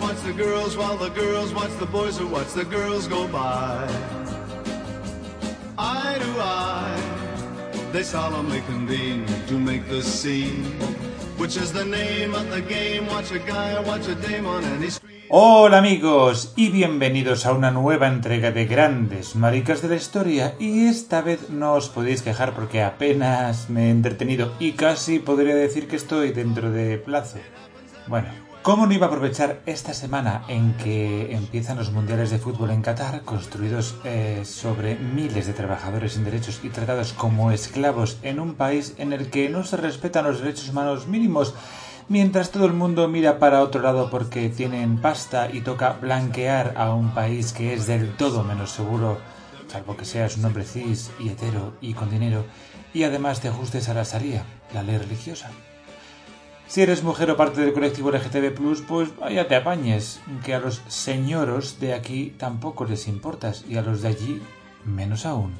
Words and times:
watch 0.00 0.16
the 0.24 0.32
girls 0.32 0.76
while 0.76 0.96
the 0.96 1.10
girls 1.10 1.52
watch 1.52 1.72
the 1.78 1.86
boys 1.86 2.18
watch 2.22 2.52
the 2.54 2.64
girls 2.64 3.06
go 3.06 3.28
by. 3.28 3.86
They 7.94 8.02
solemnly 8.02 8.60
convene 8.62 9.24
to 9.46 9.54
make 9.54 9.86
the 9.88 10.02
scene, 10.02 10.64
which 11.38 11.56
is 11.56 11.72
the 11.72 11.84
name 11.84 12.34
of 12.34 12.50
the 12.50 12.60
game. 12.60 13.06
Watch 13.06 13.30
a 13.30 13.38
guy, 13.38 13.78
watch 13.86 14.08
a 14.08 14.16
dame 14.16 14.46
on 14.46 14.64
any 14.64 14.90
street. 14.90 15.26
Hola 15.28 15.78
amigos 15.78 16.54
y 16.56 16.70
bienvenidos 16.70 17.46
a 17.46 17.52
una 17.52 17.70
nueva 17.70 18.08
entrega 18.08 18.50
de 18.50 18.66
Grandes 18.66 19.36
Maricas 19.36 19.80
de 19.80 19.90
la 19.90 19.94
Historia 19.94 20.56
y 20.58 20.88
esta 20.88 21.22
vez 21.22 21.50
no 21.50 21.74
os 21.74 21.88
podéis 21.88 22.22
quejar 22.22 22.52
porque 22.54 22.82
apenas 22.82 23.70
me 23.70 23.86
he 23.86 23.90
entretenido 23.90 24.52
y 24.58 24.72
casi 24.72 25.20
podría 25.20 25.54
decir 25.54 25.86
que 25.86 25.94
estoy 25.94 26.32
dentro 26.32 26.72
de 26.72 26.98
plazo. 26.98 27.38
Bueno, 28.08 28.28
¿cómo 28.64 28.86
no 28.86 28.94
iba 28.94 29.04
a 29.04 29.08
aprovechar 29.10 29.60
esta 29.66 29.92
semana 29.92 30.42
en 30.48 30.72
que 30.78 31.34
empiezan 31.34 31.76
los 31.76 31.92
mundiales 31.92 32.30
de 32.30 32.38
fútbol 32.38 32.70
en 32.70 32.80
Qatar, 32.80 33.20
construidos 33.20 33.94
eh, 34.04 34.40
sobre 34.46 34.96
miles 34.96 35.46
de 35.46 35.52
trabajadores 35.52 36.14
sin 36.14 36.24
derechos 36.24 36.60
y 36.64 36.70
tratados 36.70 37.12
como 37.12 37.52
esclavos 37.52 38.16
en 38.22 38.40
un 38.40 38.54
país 38.54 38.94
en 38.96 39.12
el 39.12 39.28
que 39.28 39.50
no 39.50 39.64
se 39.64 39.76
respetan 39.76 40.24
los 40.24 40.40
derechos 40.40 40.70
humanos 40.70 41.06
mínimos? 41.06 41.54
mientras 42.08 42.50
todo 42.50 42.64
el 42.64 42.72
mundo 42.72 43.06
mira 43.06 43.38
para 43.38 43.62
otro 43.62 43.82
lado 43.82 44.08
porque 44.10 44.48
tienen 44.48 44.98
pasta 44.98 45.50
y 45.52 45.60
toca 45.60 45.98
blanquear 46.00 46.72
a 46.76 46.94
un 46.94 47.12
país 47.12 47.52
que 47.52 47.74
es 47.74 47.86
del 47.86 48.16
todo 48.16 48.44
menos 48.44 48.70
seguro, 48.70 49.18
salvo 49.68 49.94
que 49.94 50.06
seas 50.06 50.38
un 50.38 50.44
hombre 50.46 50.64
cis 50.64 51.10
y 51.20 51.28
hetero 51.28 51.74
y 51.82 51.92
con 51.92 52.10
dinero, 52.10 52.46
y 52.94 53.04
además 53.04 53.40
te 53.40 53.48
ajustes 53.48 53.90
a 53.90 53.94
la 53.94 54.04
Sharia, 54.04 54.42
la 54.72 54.82
ley 54.82 54.96
religiosa. 54.96 55.50
Si 56.74 56.82
eres 56.82 57.04
mujer 57.04 57.30
o 57.30 57.36
parte 57.36 57.60
del 57.60 57.72
colectivo 57.72 58.10
LGTB+, 58.10 58.50
pues 58.88 59.16
vaya 59.16 59.46
te 59.46 59.54
apañes, 59.54 60.20
que 60.44 60.54
a 60.54 60.58
los 60.58 60.82
señoros 60.88 61.78
de 61.78 61.94
aquí 61.94 62.34
tampoco 62.36 62.84
les 62.84 63.06
importas 63.06 63.64
y 63.68 63.76
a 63.76 63.82
los 63.82 64.02
de 64.02 64.08
allí 64.08 64.42
menos 64.84 65.24
aún. 65.24 65.52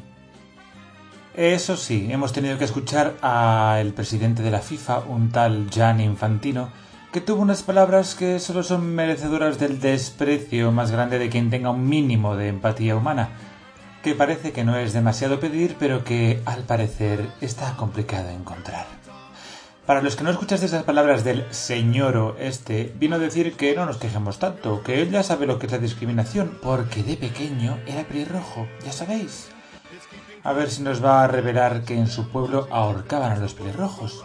Eso 1.37 1.77
sí, 1.77 2.09
hemos 2.11 2.33
tenido 2.33 2.59
que 2.59 2.65
escuchar 2.65 3.15
al 3.23 3.93
presidente 3.93 4.43
de 4.43 4.51
la 4.51 4.59
FIFA, 4.59 5.05
un 5.07 5.31
tal 5.31 5.71
Gianni 5.71 6.03
Infantino, 6.03 6.71
que 7.13 7.21
tuvo 7.21 7.43
unas 7.43 7.63
palabras 7.63 8.17
que 8.17 8.41
solo 8.41 8.65
son 8.65 8.85
merecedoras 8.85 9.61
del 9.61 9.79
desprecio 9.79 10.73
más 10.73 10.91
grande 10.91 11.21
de 11.21 11.29
quien 11.29 11.49
tenga 11.49 11.71
un 11.71 11.89
mínimo 11.89 12.35
de 12.35 12.49
empatía 12.49 12.97
humana, 12.97 13.29
que 14.03 14.17
parece 14.17 14.51
que 14.51 14.65
no 14.65 14.77
es 14.77 14.93
demasiado 14.93 15.39
pedir, 15.39 15.77
pero 15.79 16.03
que 16.03 16.43
al 16.45 16.65
parecer 16.65 17.31
está 17.41 17.77
complicado 17.77 18.31
encontrar. 18.31 19.04
Para 19.87 20.03
los 20.03 20.17
que 20.17 20.25
no 20.25 20.31
escuchaste 20.31 20.67
esas 20.67 20.85
palabras 20.85 21.25
del 21.25 21.45
señoro 21.53 22.37
este, 22.39 22.93
vino 22.99 23.17
a 23.17 23.19
decir 23.19 23.55
que 23.55 23.75
no 23.75 23.85
nos 23.85 23.99
quejemos 23.99 24.39
tanto, 24.39 24.83
que 24.83 25.03
él 25.03 25.11
ya 25.11 25.23
sabe 25.23 25.47
lo 25.47 25.59
que 25.59 25.67
es 25.67 25.73
la 25.73 25.79
discriminación, 25.79 26.59
porque 26.63 27.03
de 27.03 27.17
pequeño 27.17 27.79
era 27.87 28.05
pelirrojo, 28.05 28.67
ya 28.85 28.93
sabéis 28.93 29.51
a 30.45 30.53
ver 30.53 30.71
si 30.71 30.83
nos 30.83 31.03
va 31.03 31.25
a 31.25 31.27
revelar 31.27 31.85
que 31.85 31.95
en 31.95 32.07
su 32.07 32.29
pueblo 32.29 32.69
ahorcaban 32.71 33.33
a 33.33 33.37
los 33.37 33.55
pelirrojos. 33.55 34.25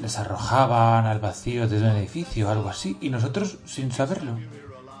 Les 0.00 0.18
arrojaban 0.18 1.06
al 1.06 1.20
vacío 1.20 1.68
de 1.68 1.78
un 1.78 1.86
edificio 1.86 2.50
algo 2.50 2.68
así, 2.68 2.98
y 3.00 3.08
nosotros 3.08 3.58
sin 3.66 3.92
saberlo. 3.92 4.36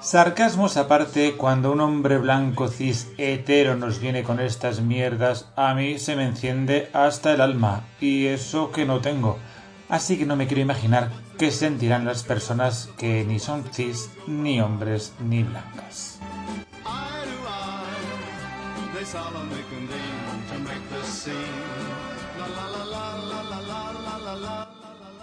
Sarcasmos 0.00 0.76
aparte, 0.76 1.34
cuando 1.36 1.72
un 1.72 1.80
hombre 1.80 2.18
blanco 2.18 2.68
cis 2.68 3.08
hetero 3.18 3.76
nos 3.76 3.98
viene 3.98 4.22
con 4.22 4.38
estas 4.38 4.80
mierdas, 4.80 5.48
a 5.56 5.74
mí 5.74 5.98
se 5.98 6.14
me 6.14 6.24
enciende 6.24 6.88
hasta 6.92 7.32
el 7.34 7.40
alma, 7.40 7.84
y 8.00 8.26
eso 8.26 8.70
que 8.70 8.86
no 8.86 9.00
tengo 9.00 9.38
así 9.90 10.16
que 10.16 10.26
no 10.26 10.36
me 10.36 10.46
quiero 10.46 10.62
imaginar 10.62 11.10
qué 11.38 11.50
sentirán 11.50 12.04
las 12.04 12.22
personas 12.22 12.88
que 12.96 13.24
ni 13.24 13.38
son 13.38 13.64
cis, 13.72 14.10
ni 14.26 14.60
hombres, 14.60 15.12
ni 15.20 15.42
blancas. 15.42 16.18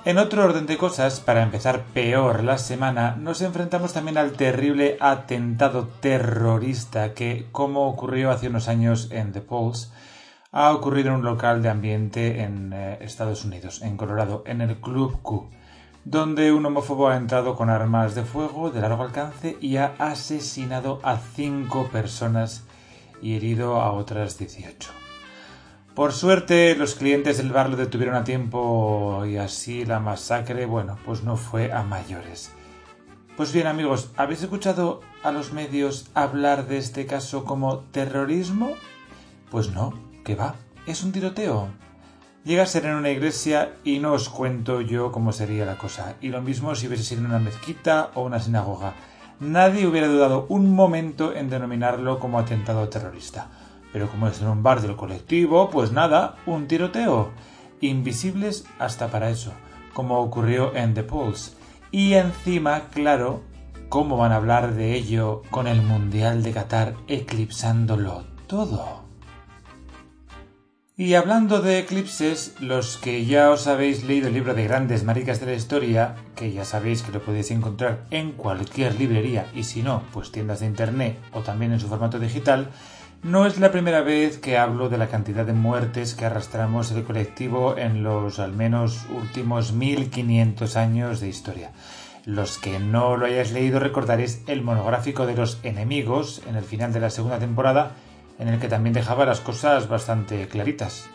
En 0.05 0.17
otro 0.17 0.45
orden 0.45 0.65
de 0.67 0.77
cosas, 0.77 1.19
para 1.19 1.43
empezar 1.43 1.83
peor 1.93 2.41
la 2.41 2.57
semana, 2.57 3.17
nos 3.19 3.41
enfrentamos 3.41 3.91
también 3.91 4.17
al 4.17 4.31
terrible 4.31 4.97
atentado 5.01 5.89
terrorista 5.99 7.13
que, 7.13 7.47
como 7.51 7.89
ocurrió 7.89 8.31
hace 8.31 8.47
unos 8.47 8.69
años 8.69 9.09
en 9.11 9.33
The 9.33 9.41
Pulse, 9.41 9.89
ha 10.51 10.73
ocurrido 10.73 11.09
en 11.09 11.15
un 11.15 11.23
local 11.23 11.61
de 11.61 11.69
ambiente 11.69 12.41
en 12.41 12.73
eh, 12.73 12.97
Estados 13.01 13.45
Unidos, 13.45 13.81
en 13.81 13.97
Colorado, 13.97 14.43
en 14.45 14.61
el 14.61 14.77
Club 14.77 15.21
Q, 15.21 15.49
donde 16.05 16.51
un 16.53 16.65
homófobo 16.65 17.09
ha 17.09 17.17
entrado 17.17 17.55
con 17.55 17.69
armas 17.69 18.15
de 18.15 18.23
fuego 18.23 18.71
de 18.71 18.81
largo 18.81 19.03
alcance 19.03 19.57
y 19.59 19.77
ha 19.77 19.95
asesinado 19.99 20.99
a 21.03 21.17
cinco 21.17 21.89
personas 21.91 22.63
y 23.21 23.35
herido 23.35 23.81
a 23.81 23.91
otras 23.91 24.37
18. 24.37 24.91
Por 25.93 26.13
suerte, 26.13 26.75
los 26.75 26.93
clientes 26.93 27.37
del 27.37 27.51
bar 27.51 27.69
lo 27.69 27.75
detuvieron 27.75 28.15
a 28.15 28.23
tiempo 28.23 29.25
y 29.25 29.37
así 29.37 29.83
la 29.83 29.99
masacre, 29.99 30.67
bueno, 30.67 30.97
pues 31.03 31.23
no 31.23 31.37
fue 31.37 31.71
a 31.71 31.81
mayores. 31.81 32.51
Pues 33.35 33.51
bien, 33.51 33.67
amigos, 33.67 34.11
¿habéis 34.15 34.43
escuchado 34.43 35.01
a 35.23 35.31
los 35.31 35.53
medios 35.53 36.09
hablar 36.13 36.67
de 36.67 36.77
este 36.77 37.05
caso 37.05 37.45
como 37.45 37.79
terrorismo? 37.79 38.71
Pues 39.49 39.71
no, 39.71 39.93
que 40.27 40.35
va, 40.35 40.55
es 40.85 41.05
un 41.05 41.13
tiroteo. 41.13 41.69
Llega 42.43 42.63
a 42.63 42.65
ser 42.65 42.85
en 42.85 42.95
una 42.95 43.11
iglesia 43.11 43.75
y 43.85 43.99
no 43.99 44.11
os 44.11 44.27
cuento 44.27 44.81
yo 44.81 45.09
cómo 45.13 45.31
sería 45.31 45.65
la 45.65 45.77
cosa. 45.77 46.17
Y 46.19 46.27
lo 46.27 46.41
mismo 46.41 46.75
si 46.75 46.87
hubiese 46.87 47.05
sido 47.05 47.21
en 47.21 47.27
una 47.27 47.39
mezquita 47.39 48.11
o 48.13 48.23
una 48.23 48.41
sinagoga. 48.41 48.93
Nadie 49.39 49.87
hubiera 49.87 50.09
dudado 50.09 50.45
un 50.49 50.75
momento 50.75 51.33
en 51.33 51.49
denominarlo 51.49 52.19
como 52.19 52.39
atentado 52.39 52.89
terrorista. 52.89 53.47
Pero 53.93 54.09
como 54.09 54.27
es 54.27 54.41
en 54.41 54.49
un 54.49 54.63
bar 54.63 54.81
del 54.81 54.97
colectivo, 54.97 55.69
pues 55.69 55.93
nada, 55.93 56.35
un 56.45 56.67
tiroteo. 56.67 57.29
Invisibles 57.79 58.65
hasta 58.79 59.07
para 59.07 59.29
eso, 59.29 59.53
como 59.93 60.19
ocurrió 60.19 60.75
en 60.75 60.93
The 60.93 61.03
Pulse. 61.03 61.53
Y 61.89 62.15
encima, 62.15 62.89
claro, 62.93 63.43
¿cómo 63.87 64.17
van 64.17 64.33
a 64.33 64.37
hablar 64.37 64.73
de 64.73 64.93
ello 64.93 65.43
con 65.51 65.67
el 65.67 65.81
Mundial 65.81 66.43
de 66.43 66.51
Qatar 66.51 66.95
eclipsándolo 67.07 68.25
todo? 68.47 69.06
Y 70.99 71.13
hablando 71.13 71.61
de 71.61 71.77
eclipses, 71.77 72.55
los 72.59 72.97
que 72.97 73.23
ya 73.23 73.51
os 73.51 73.67
habéis 73.67 74.03
leído 74.03 74.29
el 74.29 74.33
libro 74.33 74.55
de 74.55 74.63
grandes 74.63 75.03
maricas 75.03 75.39
de 75.39 75.45
la 75.45 75.53
historia, 75.53 76.15
que 76.35 76.51
ya 76.51 76.65
sabéis 76.65 77.03
que 77.03 77.11
lo 77.11 77.21
podéis 77.21 77.51
encontrar 77.51 78.05
en 78.09 78.31
cualquier 78.31 78.95
librería 78.95 79.45
y 79.53 79.61
si 79.65 79.83
no, 79.83 80.01
pues 80.11 80.31
tiendas 80.31 80.61
de 80.61 80.65
internet 80.65 81.19
o 81.33 81.41
también 81.41 81.71
en 81.71 81.79
su 81.79 81.87
formato 81.87 82.17
digital, 82.17 82.71
no 83.21 83.45
es 83.45 83.59
la 83.59 83.71
primera 83.71 84.01
vez 84.01 84.39
que 84.39 84.57
hablo 84.57 84.89
de 84.89 84.97
la 84.97 85.07
cantidad 85.07 85.45
de 85.45 85.53
muertes 85.53 86.15
que 86.15 86.25
arrastramos 86.25 86.91
el 86.91 87.03
colectivo 87.03 87.77
en 87.77 88.01
los 88.01 88.39
al 88.39 88.53
menos 88.53 89.05
últimos 89.15 89.73
1500 89.73 90.77
años 90.77 91.19
de 91.19 91.29
historia. 91.29 91.73
Los 92.25 92.57
que 92.57 92.79
no 92.79 93.17
lo 93.17 93.27
hayáis 93.27 93.51
leído 93.51 93.79
recordaréis 93.79 94.41
el 94.47 94.63
monográfico 94.63 95.27
de 95.27 95.35
los 95.35 95.59
enemigos 95.61 96.41
en 96.49 96.55
el 96.55 96.63
final 96.63 96.91
de 96.91 97.01
la 97.01 97.11
segunda 97.11 97.37
temporada, 97.37 97.91
en 98.39 98.47
el 98.47 98.59
que 98.59 98.67
también 98.67 98.93
dejaba 98.93 99.25
las 99.25 99.41
cosas 99.41 99.87
bastante 99.87 100.47
claritas. 100.47 101.09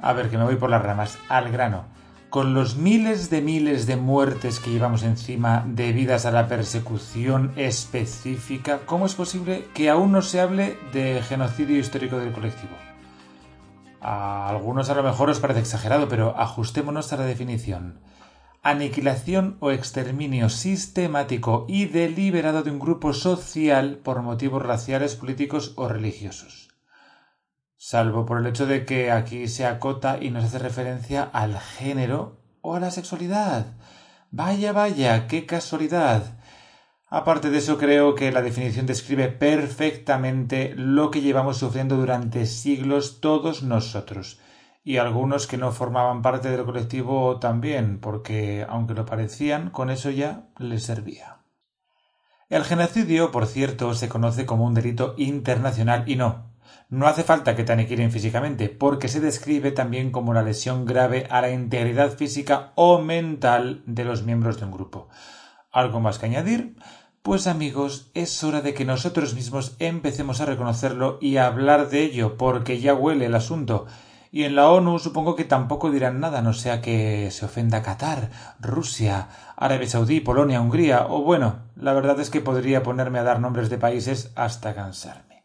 A 0.00 0.12
ver, 0.12 0.30
que 0.30 0.38
me 0.38 0.44
voy 0.44 0.56
por 0.56 0.70
las 0.70 0.82
ramas, 0.82 1.18
al 1.28 1.50
grano. 1.50 1.84
Con 2.30 2.54
los 2.54 2.76
miles 2.76 3.28
de 3.28 3.42
miles 3.42 3.86
de 3.86 3.96
muertes 3.96 4.58
que 4.58 4.70
llevamos 4.70 5.02
encima 5.02 5.64
debidas 5.66 6.24
a 6.24 6.30
la 6.30 6.48
persecución 6.48 7.52
específica, 7.56 8.80
¿cómo 8.86 9.04
es 9.04 9.14
posible 9.14 9.66
que 9.74 9.90
aún 9.90 10.12
no 10.12 10.22
se 10.22 10.40
hable 10.40 10.78
de 10.94 11.22
genocidio 11.22 11.78
histórico 11.78 12.16
del 12.16 12.32
colectivo? 12.32 12.72
A 14.00 14.48
algunos 14.48 14.88
a 14.88 14.94
lo 14.94 15.02
mejor 15.02 15.28
os 15.28 15.40
parece 15.40 15.60
exagerado, 15.60 16.08
pero 16.08 16.34
ajustémonos 16.38 17.12
a 17.12 17.18
la 17.18 17.24
definición. 17.24 18.00
Aniquilación 18.64 19.56
o 19.58 19.72
exterminio 19.72 20.48
sistemático 20.48 21.66
y 21.68 21.86
deliberado 21.86 22.62
de 22.62 22.70
un 22.70 22.78
grupo 22.78 23.12
social 23.12 23.98
por 24.04 24.22
motivos 24.22 24.62
raciales, 24.62 25.16
políticos 25.16 25.72
o 25.74 25.88
religiosos. 25.88 26.68
Salvo 27.76 28.24
por 28.24 28.38
el 28.38 28.46
hecho 28.46 28.66
de 28.66 28.84
que 28.84 29.10
aquí 29.10 29.48
se 29.48 29.66
acota 29.66 30.22
y 30.22 30.30
nos 30.30 30.44
hace 30.44 30.60
referencia 30.60 31.24
al 31.24 31.58
género 31.58 32.38
o 32.60 32.76
a 32.76 32.80
la 32.80 32.92
sexualidad. 32.92 33.66
Vaya, 34.30 34.70
vaya, 34.72 35.26
qué 35.26 35.44
casualidad. 35.44 36.38
Aparte 37.08 37.50
de 37.50 37.58
eso, 37.58 37.78
creo 37.78 38.14
que 38.14 38.30
la 38.30 38.42
definición 38.42 38.86
describe 38.86 39.26
perfectamente 39.26 40.72
lo 40.76 41.10
que 41.10 41.20
llevamos 41.20 41.58
sufriendo 41.58 41.96
durante 41.96 42.46
siglos 42.46 43.20
todos 43.20 43.64
nosotros, 43.64 44.38
y 44.84 44.96
algunos 44.96 45.46
que 45.46 45.58
no 45.58 45.72
formaban 45.72 46.22
parte 46.22 46.50
del 46.50 46.64
colectivo 46.64 47.38
también, 47.38 48.00
porque, 48.00 48.66
aunque 48.68 48.94
lo 48.94 49.06
parecían, 49.06 49.70
con 49.70 49.90
eso 49.90 50.10
ya 50.10 50.48
les 50.58 50.82
servía. 50.82 51.38
El 52.48 52.64
genocidio, 52.64 53.30
por 53.30 53.46
cierto, 53.46 53.94
se 53.94 54.08
conoce 54.08 54.44
como 54.44 54.66
un 54.66 54.74
delito 54.74 55.14
internacional 55.16 56.04
y 56.06 56.16
no. 56.16 56.52
No 56.90 57.06
hace 57.06 57.22
falta 57.22 57.56
que 57.56 57.64
te 57.64 58.10
físicamente, 58.10 58.68
porque 58.68 59.08
se 59.08 59.20
describe 59.20 59.72
también 59.72 60.10
como 60.10 60.34
la 60.34 60.42
lesión 60.42 60.84
grave 60.84 61.26
a 61.30 61.40
la 61.40 61.50
integridad 61.50 62.10
física 62.10 62.72
o 62.74 63.00
mental 63.00 63.82
de 63.86 64.04
los 64.04 64.24
miembros 64.24 64.58
de 64.58 64.66
un 64.66 64.72
grupo. 64.72 65.08
¿Algo 65.70 66.00
más 66.00 66.18
que 66.18 66.26
añadir? 66.26 66.76
Pues 67.22 67.46
amigos, 67.46 68.10
es 68.12 68.44
hora 68.44 68.60
de 68.60 68.74
que 68.74 68.84
nosotros 68.84 69.34
mismos 69.34 69.76
empecemos 69.78 70.40
a 70.42 70.44
reconocerlo 70.44 71.18
y 71.20 71.38
a 71.38 71.46
hablar 71.46 71.88
de 71.88 72.02
ello, 72.02 72.36
porque 72.36 72.80
ya 72.80 72.92
huele 72.92 73.26
el 73.26 73.34
asunto. 73.34 73.86
Y 74.34 74.44
en 74.44 74.56
la 74.56 74.70
ONU 74.70 74.98
supongo 74.98 75.36
que 75.36 75.44
tampoco 75.44 75.90
dirán 75.90 76.18
nada, 76.18 76.40
no 76.40 76.54
sea 76.54 76.80
que 76.80 77.30
se 77.30 77.44
ofenda 77.44 77.82
Qatar, 77.82 78.30
Rusia, 78.60 79.28
Arabia 79.56 79.86
Saudí, 79.86 80.20
Polonia, 80.20 80.62
Hungría, 80.62 81.06
o 81.06 81.22
bueno, 81.22 81.56
la 81.76 81.92
verdad 81.92 82.18
es 82.18 82.30
que 82.30 82.40
podría 82.40 82.82
ponerme 82.82 83.18
a 83.18 83.24
dar 83.24 83.40
nombres 83.40 83.68
de 83.68 83.76
países 83.76 84.32
hasta 84.34 84.74
cansarme. 84.74 85.44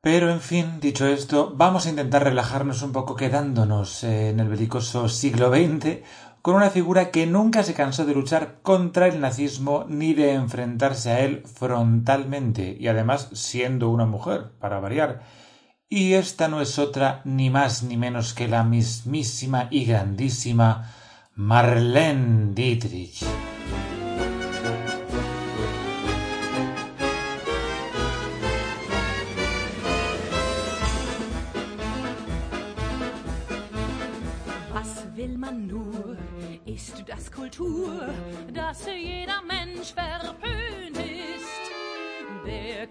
Pero 0.00 0.30
en 0.30 0.40
fin, 0.40 0.78
dicho 0.78 1.08
esto, 1.08 1.52
vamos 1.56 1.86
a 1.86 1.90
intentar 1.90 2.22
relajarnos 2.22 2.82
un 2.82 2.92
poco 2.92 3.16
quedándonos 3.16 4.04
en 4.04 4.38
el 4.38 4.48
belicoso 4.48 5.08
siglo 5.08 5.50
XX 5.50 6.04
con 6.42 6.54
una 6.54 6.70
figura 6.70 7.10
que 7.10 7.26
nunca 7.26 7.64
se 7.64 7.74
cansó 7.74 8.06
de 8.06 8.14
luchar 8.14 8.58
contra 8.62 9.08
el 9.08 9.20
nazismo 9.20 9.84
ni 9.88 10.14
de 10.14 10.34
enfrentarse 10.34 11.10
a 11.10 11.20
él 11.20 11.42
frontalmente, 11.44 12.76
y 12.78 12.86
además 12.86 13.30
siendo 13.32 13.90
una 13.90 14.06
mujer, 14.06 14.52
para 14.60 14.78
variar, 14.78 15.22
y 15.90 16.14
esta 16.14 16.48
no 16.48 16.60
es 16.60 16.78
otra 16.78 17.22
ni 17.24 17.50
más 17.50 17.82
ni 17.82 17.96
menos 17.96 18.34
que 18.34 18.48
la 18.48 18.62
mismísima 18.62 19.68
y 19.70 19.86
grandísima 19.86 20.92
Marlene 21.34 22.54
Dietrich. 22.54 23.24
Das 37.06 37.32
Kultur, 37.32 38.12
dass 38.52 38.84
jeder 38.84 39.40
Mensch 39.46 39.94
verpönt 39.94 40.98
ist? 40.98 41.64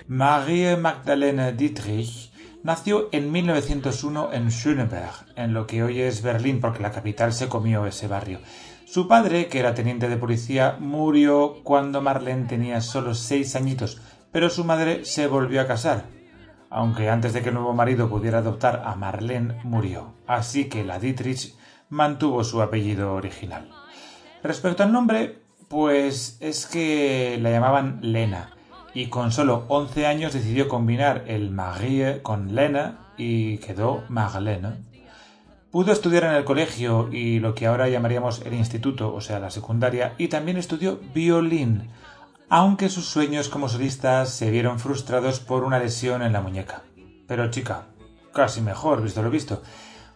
Marie 0.07 0.75
Magdalene 0.75 1.53
Dietrich 1.53 2.26
Nació 2.67 3.07
en 3.13 3.31
1901 3.31 4.33
en 4.33 4.51
Schöneberg, 4.51 5.13
en 5.37 5.53
lo 5.53 5.65
que 5.67 5.83
hoy 5.83 6.01
es 6.01 6.21
Berlín, 6.21 6.59
porque 6.59 6.83
la 6.83 6.91
capital 6.91 7.31
se 7.31 7.47
comió 7.47 7.85
ese 7.85 8.09
barrio. 8.09 8.41
Su 8.85 9.07
padre, 9.07 9.47
que 9.47 9.59
era 9.59 9.73
teniente 9.73 10.09
de 10.09 10.17
policía, 10.17 10.75
murió 10.77 11.63
cuando 11.63 12.01
Marlene 12.01 12.45
tenía 12.45 12.81
solo 12.81 13.15
seis 13.15 13.55
añitos, 13.55 14.01
pero 14.33 14.49
su 14.49 14.65
madre 14.65 15.05
se 15.05 15.27
volvió 15.27 15.61
a 15.61 15.65
casar. 15.65 16.07
Aunque 16.69 17.09
antes 17.09 17.31
de 17.31 17.41
que 17.41 17.47
el 17.47 17.55
nuevo 17.55 17.73
marido 17.73 18.09
pudiera 18.09 18.39
adoptar 18.39 18.83
a 18.83 18.95
Marlene, 18.95 19.61
murió. 19.63 20.15
Así 20.27 20.65
que 20.65 20.83
la 20.83 20.99
Dietrich 20.99 21.55
mantuvo 21.87 22.43
su 22.43 22.61
apellido 22.61 23.13
original. 23.13 23.69
Respecto 24.43 24.83
al 24.83 24.91
nombre, 24.91 25.39
pues 25.69 26.35
es 26.41 26.65
que 26.65 27.39
la 27.41 27.49
llamaban 27.49 27.99
Lena 28.01 28.56
y 28.97 29.09
con 29.09 29.31
solo 29.31 29.63
11 29.67 30.07
años 30.07 30.33
decidió 30.33 30.67
combinar 30.67 31.25
el 31.27 31.51
Marie 31.51 32.23
con 32.23 32.55
Lena 32.55 32.97
y 33.15 33.59
quedó 33.59 34.03
Marlene. 34.09 34.69
Pudo 35.69 35.91
estudiar 35.91 36.23
en 36.23 36.31
el 36.31 36.43
colegio 36.43 37.07
y 37.11 37.39
lo 37.39 37.53
que 37.53 37.67
ahora 37.67 37.89
llamaríamos 37.89 38.41
el 38.43 38.55
instituto, 38.55 39.13
o 39.13 39.21
sea, 39.21 39.37
la 39.39 39.51
secundaria, 39.51 40.15
y 40.17 40.29
también 40.29 40.57
estudió 40.57 40.99
violín, 41.13 41.91
aunque 42.49 42.89
sus 42.89 43.05
sueños 43.05 43.49
como 43.49 43.69
solista 43.69 44.25
se 44.25 44.49
vieron 44.49 44.79
frustrados 44.79 45.41
por 45.41 45.63
una 45.63 45.77
lesión 45.77 46.23
en 46.23 46.33
la 46.33 46.41
muñeca. 46.41 46.81
Pero 47.27 47.51
chica, 47.51 47.83
casi 48.33 48.61
mejor, 48.61 49.03
visto 49.03 49.21
lo 49.21 49.29
visto. 49.29 49.61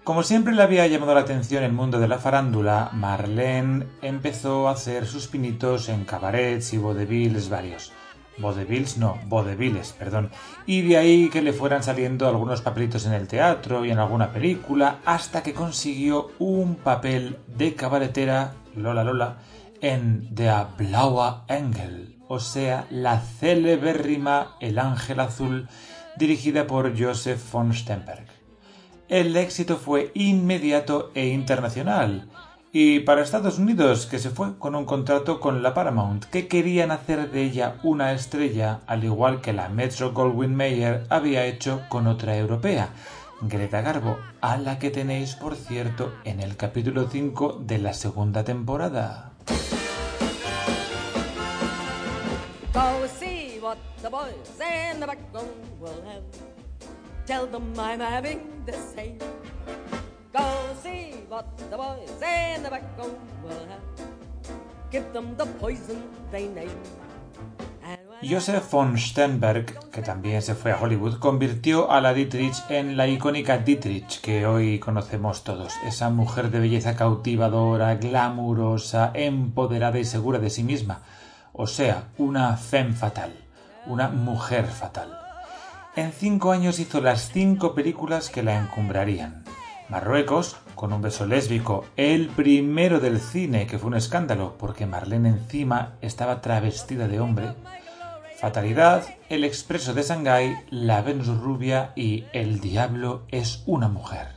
Como 0.03 0.23
siempre 0.23 0.55
le 0.55 0.63
había 0.63 0.87
llamado 0.87 1.13
la 1.13 1.21
atención 1.21 1.63
el 1.63 1.71
mundo 1.71 1.99
de 1.99 2.07
la 2.07 2.17
farándula, 2.17 2.89
Marlene 2.93 3.85
empezó 4.01 4.67
a 4.67 4.71
hacer 4.71 5.05
sus 5.05 5.27
pinitos 5.27 5.87
en 5.87 6.03
cabarets 6.03 6.73
y 6.73 6.79
vaudevilles 6.79 7.47
varios. 7.47 7.93
Vaudevilles 8.37 8.97
no, 8.97 9.19
vaudevilles, 9.27 9.91
perdón. 9.93 10.31
Y 10.65 10.81
de 10.81 10.97
ahí 10.97 11.29
que 11.29 11.41
le 11.41 11.53
fueran 11.53 11.83
saliendo 11.83 12.27
algunos 12.27 12.61
papelitos 12.61 13.05
en 13.05 13.13
el 13.13 13.27
teatro 13.27 13.85
y 13.85 13.91
en 13.91 13.99
alguna 13.99 14.31
película, 14.31 14.99
hasta 15.05 15.43
que 15.43 15.53
consiguió 15.53 16.31
un 16.39 16.75
papel 16.75 17.37
de 17.47 17.75
cabaretera, 17.75 18.53
Lola 18.75 19.03
Lola, 19.03 19.37
en 19.81 20.33
Der 20.33 20.67
Blaue 20.77 21.41
Engel, 21.47 22.15
o 22.27 22.39
sea, 22.39 22.87
la 22.89 23.19
celebérrima 23.19 24.55
El 24.59 24.79
Ángel 24.79 25.19
Azul, 25.19 25.67
dirigida 26.17 26.67
por 26.67 26.97
Joseph 26.97 27.41
von 27.51 27.73
Stenberg. 27.73 28.27
El 29.09 29.35
éxito 29.35 29.75
fue 29.75 30.11
inmediato 30.13 31.11
e 31.13 31.27
internacional, 31.27 32.29
y 32.73 33.01
para 33.01 33.21
Estados 33.21 33.59
Unidos, 33.59 34.05
que 34.05 34.19
se 34.19 34.29
fue 34.29 34.57
con 34.57 34.75
un 34.75 34.85
contrato 34.85 35.41
con 35.41 35.61
la 35.61 35.73
Paramount, 35.73 36.25
que 36.25 36.47
querían 36.47 36.91
hacer 36.91 37.29
de 37.29 37.43
ella 37.43 37.75
una 37.83 38.13
estrella, 38.13 38.79
al 38.87 39.03
igual 39.03 39.41
que 39.41 39.51
la 39.51 39.67
Metro 39.67 40.13
Goldwyn 40.13 40.55
Mayer 40.55 41.05
había 41.09 41.45
hecho 41.45 41.81
con 41.89 42.07
otra 42.07 42.37
europea, 42.37 42.89
Greta 43.41 43.81
Garbo, 43.81 44.17
a 44.39 44.57
la 44.57 44.79
que 44.79 44.89
tenéis, 44.89 45.35
por 45.35 45.55
cierto, 45.55 46.13
en 46.23 46.39
el 46.39 46.55
capítulo 46.55 47.09
5 47.09 47.61
de 47.61 47.77
la 47.79 47.93
segunda 47.93 48.43
temporada. 48.45 49.33
Go 60.33 60.39
Joseph 68.23 68.71
von 68.71 68.97
Sternberg, 68.97 69.89
que 69.89 70.01
también 70.01 70.41
se 70.41 70.55
fue 70.55 70.71
a 70.71 70.79
Hollywood, 70.79 71.19
convirtió 71.19 71.91
a 71.91 71.99
la 72.01 72.13
Dietrich 72.13 72.55
en 72.69 72.95
la 72.95 73.07
icónica 73.07 73.57
Dietrich 73.57 74.21
que 74.21 74.45
hoy 74.45 74.79
conocemos 74.79 75.43
todos. 75.43 75.73
Esa 75.85 76.09
mujer 76.09 76.51
de 76.51 76.59
belleza 76.59 76.95
cautivadora, 76.95 77.95
glamurosa, 77.95 79.11
empoderada 79.13 79.99
y 79.99 80.05
segura 80.05 80.39
de 80.39 80.49
sí 80.49 80.63
misma. 80.63 81.01
O 81.51 81.67
sea, 81.67 82.09
una 82.17 82.55
femme 82.57 82.93
fatal, 82.93 83.33
una 83.85 84.07
mujer 84.07 84.65
fatal. 84.67 85.17
En 85.95 86.13
cinco 86.13 86.51
años 86.51 86.79
hizo 86.79 87.01
las 87.01 87.31
cinco 87.31 87.75
películas 87.75 88.29
que 88.29 88.43
la 88.43 88.57
encumbrarían. 88.57 89.43
Marruecos, 89.91 90.55
con 90.73 90.93
un 90.93 91.01
beso 91.01 91.25
lésbico, 91.25 91.83
el 91.97 92.29
primero 92.29 93.01
del 93.01 93.19
cine, 93.19 93.67
que 93.67 93.77
fue 93.77 93.89
un 93.89 93.97
escándalo, 93.97 94.55
porque 94.57 94.85
Marlene 94.85 95.27
encima 95.27 95.95
estaba 95.99 96.39
travestida 96.39 97.09
de 97.09 97.19
hombre. 97.19 97.55
Fatalidad, 98.39 99.03
El 99.27 99.43
expreso 99.43 99.93
de 99.93 100.03
Shanghái, 100.03 100.55
La 100.69 101.01
Venus 101.01 101.27
rubia 101.27 101.91
y 101.97 102.23
El 102.31 102.61
diablo 102.61 103.23
es 103.31 103.63
una 103.65 103.89
mujer. 103.89 104.29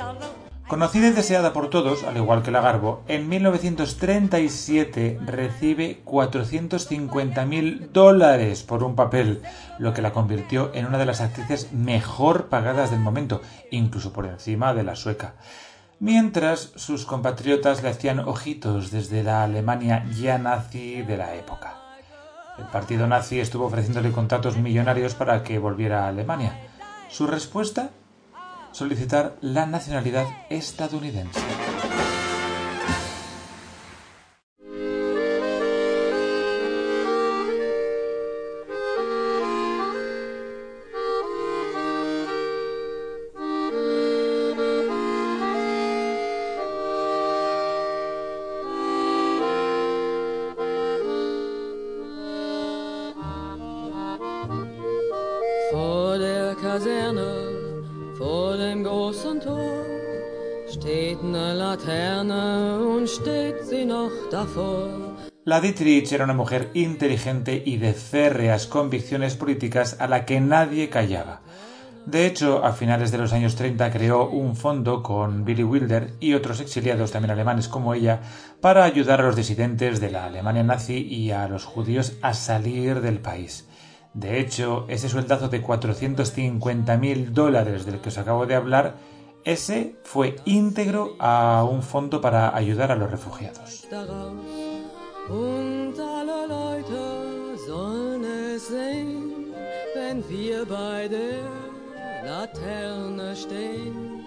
tell 0.00 0.14
them 0.18 0.49
Conocida 0.70 1.08
y 1.08 1.10
deseada 1.10 1.52
por 1.52 1.68
todos, 1.68 2.04
al 2.04 2.16
igual 2.16 2.44
que 2.44 2.52
la 2.52 2.60
Garbo, 2.60 3.02
en 3.08 3.28
1937 3.28 5.18
recibe 5.26 6.00
450.000 6.04 7.88
dólares 7.90 8.62
por 8.62 8.84
un 8.84 8.94
papel, 8.94 9.42
lo 9.80 9.92
que 9.92 10.00
la 10.00 10.12
convirtió 10.12 10.70
en 10.72 10.86
una 10.86 10.98
de 10.98 11.06
las 11.06 11.20
actrices 11.20 11.72
mejor 11.72 12.46
pagadas 12.50 12.92
del 12.92 13.00
momento, 13.00 13.42
incluso 13.72 14.12
por 14.12 14.26
encima 14.26 14.72
de 14.72 14.84
la 14.84 14.94
sueca. 14.94 15.34
Mientras 15.98 16.70
sus 16.76 17.04
compatriotas 17.04 17.82
le 17.82 17.88
hacían 17.88 18.20
ojitos 18.20 18.92
desde 18.92 19.24
la 19.24 19.42
Alemania 19.42 20.06
ya 20.20 20.38
nazi 20.38 21.02
de 21.02 21.16
la 21.16 21.34
época. 21.34 21.78
El 22.58 22.66
partido 22.66 23.08
nazi 23.08 23.40
estuvo 23.40 23.64
ofreciéndole 23.64 24.12
contratos 24.12 24.56
millonarios 24.56 25.16
para 25.16 25.42
que 25.42 25.58
volviera 25.58 26.04
a 26.04 26.08
Alemania. 26.10 26.60
Su 27.08 27.26
respuesta 27.26 27.90
solicitar 28.72 29.36
la 29.40 29.66
nacionalidad 29.66 30.26
estadounidense. 30.48 31.40
La 65.44 65.60
Dietrich 65.60 66.12
era 66.12 66.24
una 66.24 66.32
mujer 66.32 66.70
inteligente 66.72 67.62
y 67.64 67.76
de 67.76 67.92
férreas 67.92 68.66
convicciones 68.66 69.36
políticas 69.36 69.96
a 70.00 70.08
la 70.08 70.24
que 70.24 70.40
nadie 70.40 70.88
callaba. 70.88 71.42
De 72.06 72.26
hecho, 72.26 72.64
a 72.64 72.72
finales 72.72 73.12
de 73.12 73.18
los 73.18 73.34
años 73.34 73.56
30 73.56 73.90
creó 73.90 74.30
un 74.30 74.56
fondo 74.56 75.02
con 75.02 75.44
Billy 75.44 75.64
Wilder 75.64 76.14
y 76.18 76.32
otros 76.32 76.60
exiliados 76.60 77.12
también 77.12 77.32
alemanes 77.32 77.68
como 77.68 77.92
ella 77.92 78.22
para 78.62 78.84
ayudar 78.84 79.20
a 79.20 79.24
los 79.24 79.36
disidentes 79.36 80.00
de 80.00 80.10
la 80.10 80.24
Alemania 80.24 80.62
nazi 80.62 80.96
y 80.96 81.30
a 81.30 81.46
los 81.46 81.66
judíos 81.66 82.14
a 82.22 82.32
salir 82.32 83.02
del 83.02 83.18
país. 83.18 83.68
De 84.14 84.40
hecho, 84.40 84.86
ese 84.88 85.08
sueldazo 85.08 85.48
de 85.48 85.62
450.000 85.62 87.26
dólares 87.28 87.84
del 87.84 88.00
que 88.00 88.08
os 88.08 88.18
acabo 88.18 88.46
de 88.46 88.54
hablar, 88.54 88.96
ese 89.44 89.96
fue 90.04 90.36
íntegro 90.44 91.16
a 91.18 91.64
un 91.68 91.82
fondo 91.82 92.20
para 92.20 92.54
ayudar 92.56 92.92
a 92.92 92.96
los 92.96 93.10
refugiados. 93.10 93.86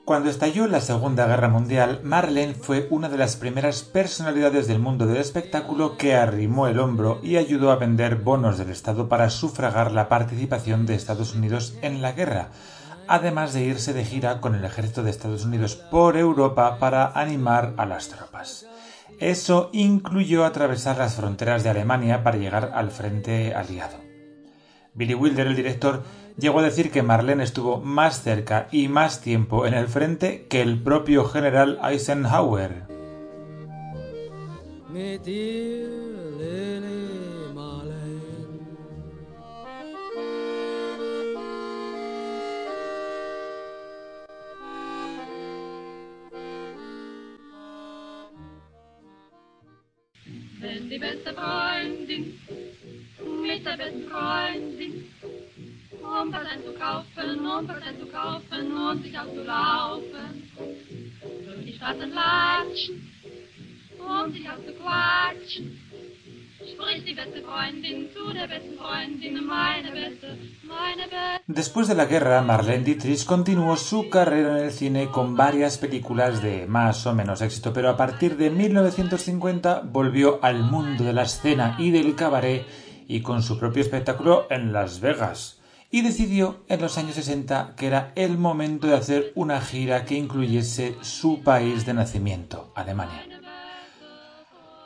Cuando 0.05 0.29
estalló 0.29 0.67
la 0.67 0.81
Segunda 0.81 1.27
Guerra 1.27 1.47
Mundial, 1.47 2.01
Marlene 2.03 2.55
fue 2.55 2.87
una 2.89 3.07
de 3.07 3.17
las 3.17 3.35
primeras 3.35 3.83
personalidades 3.83 4.67
del 4.67 4.79
mundo 4.79 5.05
del 5.05 5.17
espectáculo 5.17 5.95
que 5.97 6.15
arrimó 6.15 6.67
el 6.67 6.79
hombro 6.79 7.19
y 7.23 7.37
ayudó 7.37 7.71
a 7.71 7.77
vender 7.77 8.15
bonos 8.15 8.57
del 8.57 8.69
Estado 8.69 9.07
para 9.07 9.29
sufragar 9.29 9.91
la 9.91 10.09
participación 10.09 10.85
de 10.85 10.95
Estados 10.95 11.35
Unidos 11.35 11.77
en 11.81 12.01
la 12.01 12.11
guerra, 12.11 12.49
además 13.07 13.53
de 13.53 13.63
irse 13.63 13.93
de 13.93 14.05
gira 14.05 14.41
con 14.41 14.55
el 14.55 14.65
ejército 14.65 15.03
de 15.03 15.11
Estados 15.11 15.45
Unidos 15.45 15.75
por 15.75 16.17
Europa 16.17 16.77
para 16.79 17.07
animar 17.07 17.73
a 17.77 17.85
las 17.85 18.09
tropas. 18.09 18.67
Eso 19.19 19.69
incluyó 19.73 20.45
atravesar 20.45 20.97
las 20.97 21.15
fronteras 21.15 21.63
de 21.63 21.69
Alemania 21.69 22.23
para 22.23 22.37
llegar 22.37 22.71
al 22.73 22.91
frente 22.91 23.53
aliado. 23.53 23.97
Billy 24.93 25.13
Wilder, 25.15 25.47
el 25.47 25.55
director, 25.55 26.03
llegó 26.37 26.59
a 26.59 26.63
decir 26.63 26.91
que 26.91 27.03
Marlene 27.03 27.43
estuvo 27.43 27.79
más 27.79 28.21
cerca 28.21 28.67
y 28.71 28.87
más 28.87 29.21
tiempo 29.21 29.65
en 29.65 29.73
el 29.73 29.87
frente 29.87 30.47
que 30.47 30.61
el 30.61 30.81
propio 30.81 31.25
general 31.25 31.79
Eisenhower. 31.83 32.83
bin 50.63 50.89
die 50.89 50.97
beste 50.97 51.33
Freundin, 51.33 52.39
mit 53.41 53.65
der 53.65 53.75
besten 53.75 54.07
Freundin. 54.09 55.09
Um 56.01 56.31
Patent 56.31 56.65
zu 56.65 56.73
kaufen, 56.73 57.45
um 57.45 57.67
Patent 57.67 57.99
zu 57.99 58.07
kaufen 58.07 58.71
und 58.71 59.03
sich 59.03 59.17
auszulaufen. 59.17 60.51
Durch 61.45 61.65
die 61.65 61.73
Straßen 61.73 62.11
latschen, 62.11 63.11
um 63.99 64.31
sich 64.31 64.49
auszuquatschen. 64.49 65.82
Después 71.47 71.87
de 71.87 71.95
la 71.95 72.05
guerra, 72.05 72.41
Marlene 72.41 72.83
Dietrich 72.83 73.25
continuó 73.25 73.75
su 73.77 74.09
carrera 74.09 74.57
en 74.59 74.65
el 74.65 74.71
cine 74.71 75.07
con 75.07 75.35
varias 75.35 75.77
películas 75.77 76.41
de 76.41 76.65
más 76.67 77.05
o 77.05 77.13
menos 77.13 77.41
éxito, 77.41 77.73
pero 77.73 77.89
a 77.89 77.97
partir 77.97 78.37
de 78.37 78.49
1950 78.49 79.81
volvió 79.85 80.39
al 80.43 80.63
mundo 80.63 81.03
de 81.03 81.13
la 81.13 81.23
escena 81.23 81.75
y 81.79 81.91
del 81.91 82.15
cabaret 82.15 82.65
y 83.07 83.21
con 83.21 83.43
su 83.43 83.59
propio 83.59 83.81
espectáculo 83.81 84.47
en 84.49 84.73
Las 84.73 84.99
Vegas 84.99 85.59
y 85.93 86.01
decidió 86.01 86.63
en 86.69 86.81
los 86.81 86.97
años 86.97 87.13
60 87.15 87.75
que 87.77 87.85
era 87.85 88.13
el 88.15 88.39
momento 88.39 88.87
de 88.87 88.95
hacer 88.95 89.31
una 89.35 89.61
gira 89.61 90.05
que 90.05 90.15
incluyese 90.15 90.95
su 91.01 91.43
país 91.43 91.85
de 91.85 91.93
nacimiento, 91.93 92.71
Alemania. 92.75 93.32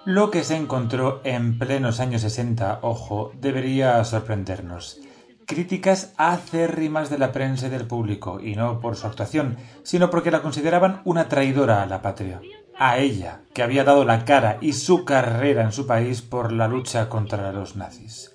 Lo 0.07 0.31
que 0.31 0.45
se 0.45 0.55
encontró 0.55 1.19
en 1.25 1.59
plenos 1.59 1.99
años 1.99 2.21
60, 2.21 2.79
ojo, 2.81 3.33
debería 3.41 4.01
sorprendernos. 4.05 5.01
Críticas 5.45 6.13
acérrimas 6.15 7.09
de 7.09 7.17
la 7.17 7.33
prensa 7.33 7.67
y 7.67 7.71
del 7.71 7.87
público, 7.87 8.39
y 8.39 8.55
no 8.55 8.79
por 8.79 8.95
su 8.95 9.05
actuación, 9.05 9.57
sino 9.83 10.09
porque 10.09 10.31
la 10.31 10.41
consideraban 10.41 11.01
una 11.03 11.27
traidora 11.27 11.83
a 11.83 11.85
la 11.87 12.01
patria. 12.01 12.39
A 12.79 12.99
ella, 12.99 13.41
que 13.53 13.63
había 13.63 13.83
dado 13.83 14.05
la 14.05 14.23
cara 14.23 14.59
y 14.61 14.71
su 14.71 15.03
carrera 15.03 15.63
en 15.63 15.73
su 15.73 15.85
país 15.85 16.21
por 16.21 16.53
la 16.53 16.69
lucha 16.69 17.09
contra 17.09 17.51
los 17.51 17.75
nazis. 17.75 18.33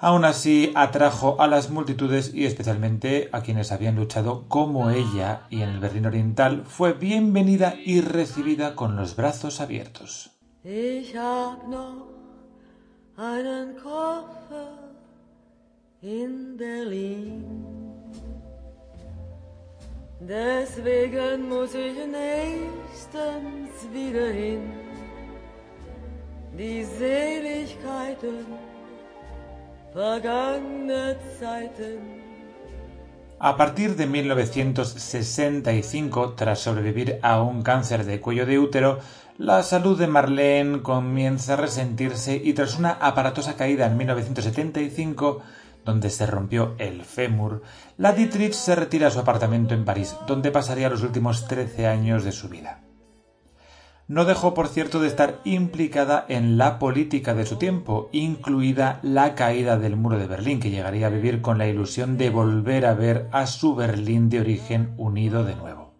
Aún 0.00 0.24
así, 0.24 0.72
atrajo 0.74 1.40
a 1.40 1.46
las 1.46 1.70
multitudes 1.70 2.34
y 2.34 2.44
especialmente 2.44 3.28
a 3.30 3.42
quienes 3.42 3.70
habían 3.70 3.94
luchado 3.94 4.48
como 4.48 4.90
ella 4.90 5.42
y 5.48 5.62
en 5.62 5.68
el 5.68 5.78
Berlín 5.78 6.06
Oriental 6.06 6.64
fue 6.66 6.92
bienvenida 6.92 7.76
y 7.84 8.00
recibida 8.00 8.74
con 8.74 8.96
los 8.96 9.14
brazos 9.14 9.60
abiertos. 9.60 10.31
Ich 10.64 11.16
hab 11.16 11.66
noch 11.68 12.06
einen 13.16 13.76
Koffer 13.76 14.78
in 16.00 16.56
Berlin. 16.56 17.44
Deswegen 20.20 21.48
muss 21.48 21.74
ich 21.74 21.96
nächstens 22.06 23.92
wieder 23.92 24.28
hin. 24.28 24.70
Die 26.56 26.84
Seligkeiten 26.84 28.46
a 33.44 33.56
partir 33.56 33.96
de 33.96 34.06
1965, 34.06 36.34
tras 36.34 36.60
sobrevivir 36.60 37.18
a 37.22 37.42
un 37.42 37.62
cáncer 37.62 38.04
de 38.04 38.20
cuello 38.20 38.46
de 38.46 38.60
útero, 38.60 39.00
la 39.36 39.64
salud 39.64 39.98
de 39.98 40.06
Marlene 40.06 40.80
comienza 40.80 41.54
a 41.54 41.56
resentirse 41.56 42.36
y 42.36 42.52
tras 42.52 42.78
una 42.78 42.92
aparatosa 42.92 43.56
caída 43.56 43.86
en 43.86 43.96
1975, 43.96 45.42
donde 45.84 46.08
se 46.10 46.24
rompió 46.24 46.76
el 46.78 47.04
fémur, 47.04 47.64
la 47.98 48.12
Dietrich 48.12 48.52
se 48.52 48.76
retira 48.76 49.08
a 49.08 49.10
su 49.10 49.18
apartamento 49.18 49.74
en 49.74 49.84
París, 49.84 50.14
donde 50.28 50.52
pasaría 50.52 50.88
los 50.88 51.02
últimos 51.02 51.48
13 51.48 51.88
años 51.88 52.22
de 52.22 52.30
su 52.30 52.48
vida. 52.48 52.78
No 54.12 54.26
dejó, 54.26 54.52
por 54.52 54.68
cierto, 54.68 55.00
de 55.00 55.08
estar 55.08 55.40
implicada 55.42 56.26
en 56.28 56.58
la 56.58 56.78
política 56.78 57.32
de 57.32 57.46
su 57.46 57.56
tiempo, 57.56 58.10
incluida 58.12 59.00
la 59.02 59.34
caída 59.34 59.78
del 59.78 59.96
muro 59.96 60.18
de 60.18 60.26
Berlín, 60.26 60.60
que 60.60 60.68
llegaría 60.68 61.06
a 61.06 61.08
vivir 61.08 61.40
con 61.40 61.56
la 61.56 61.66
ilusión 61.66 62.18
de 62.18 62.28
volver 62.28 62.84
a 62.84 62.92
ver 62.92 63.30
a 63.32 63.46
su 63.46 63.74
Berlín 63.74 64.28
de 64.28 64.40
origen 64.40 64.92
unido 64.98 65.44
de 65.44 65.56
nuevo. 65.56 65.94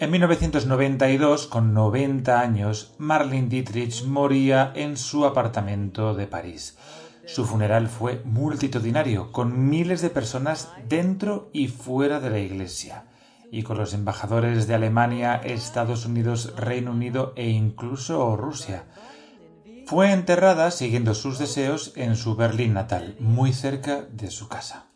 En 0.00 0.10
1992, 0.10 1.46
con 1.46 1.72
90 1.72 2.40
años, 2.40 2.96
Marlene 2.98 3.46
Dietrich 3.46 4.04
moría 4.04 4.72
en 4.74 4.96
su 4.96 5.24
apartamento 5.24 6.14
de 6.16 6.26
París. 6.26 6.76
Su 7.24 7.44
funeral 7.44 7.86
fue 7.86 8.20
multitudinario, 8.24 9.30
con 9.30 9.70
miles 9.70 10.02
de 10.02 10.10
personas 10.10 10.72
dentro 10.88 11.50
y 11.52 11.68
fuera 11.68 12.18
de 12.18 12.30
la 12.30 12.40
iglesia 12.40 13.04
y 13.52 13.64
con 13.64 13.76
los 13.76 13.92
embajadores 13.92 14.66
de 14.66 14.74
Alemania, 14.74 15.36
Estados 15.36 16.06
Unidos, 16.06 16.54
Reino 16.56 16.90
Unido 16.90 17.34
e 17.36 17.50
incluso 17.50 18.34
Rusia. 18.34 18.86
Fue 19.86 20.10
enterrada, 20.10 20.70
siguiendo 20.70 21.12
sus 21.14 21.38
deseos, 21.38 21.92
en 21.96 22.16
su 22.16 22.34
Berlín 22.34 22.72
natal, 22.72 23.14
muy 23.20 23.52
cerca 23.52 24.06
de 24.10 24.30
su 24.30 24.48
casa. 24.48 24.86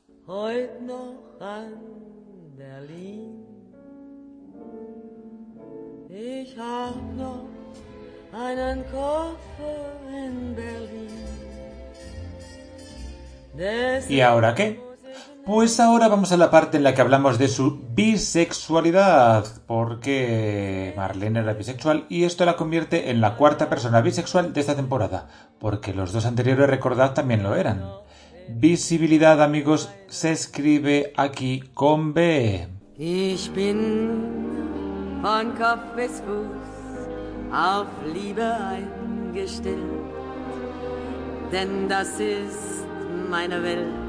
¿Y 14.08 14.20
ahora 14.22 14.54
qué? 14.54 14.85
Pues 15.46 15.78
ahora 15.78 16.08
vamos 16.08 16.32
a 16.32 16.36
la 16.36 16.50
parte 16.50 16.76
en 16.76 16.82
la 16.82 16.92
que 16.92 17.02
hablamos 17.02 17.38
de 17.38 17.46
su 17.46 17.78
bisexualidad, 17.94 19.46
porque 19.68 20.92
Marlene 20.96 21.38
era 21.38 21.52
bisexual 21.52 22.04
y 22.08 22.24
esto 22.24 22.44
la 22.44 22.56
convierte 22.56 23.12
en 23.12 23.20
la 23.20 23.36
cuarta 23.36 23.68
persona 23.68 24.00
bisexual 24.00 24.52
de 24.52 24.60
esta 24.60 24.74
temporada, 24.74 25.28
porque 25.60 25.94
los 25.94 26.12
dos 26.12 26.26
anteriores, 26.26 26.68
recordad, 26.68 27.14
también 27.14 27.44
lo 27.44 27.54
eran. 27.54 27.84
Visibilidad, 28.48 29.40
amigos, 29.40 29.88
se 30.08 30.36
aquí 31.16 31.60
con 31.74 32.12
B. 32.12 32.66
Ich 32.98 33.48
bin 33.52 35.20
von 35.22 35.54
Kopf 35.54 35.94
bis 35.94 36.22
Fuß 36.22 37.52
auf 37.52 37.86
Liebe 38.12 38.42
eingestellt, 38.42 39.78
denn 41.52 41.88
das 41.88 42.18
ist 42.18 42.84
meine 43.30 43.62
Welt. 43.62 44.05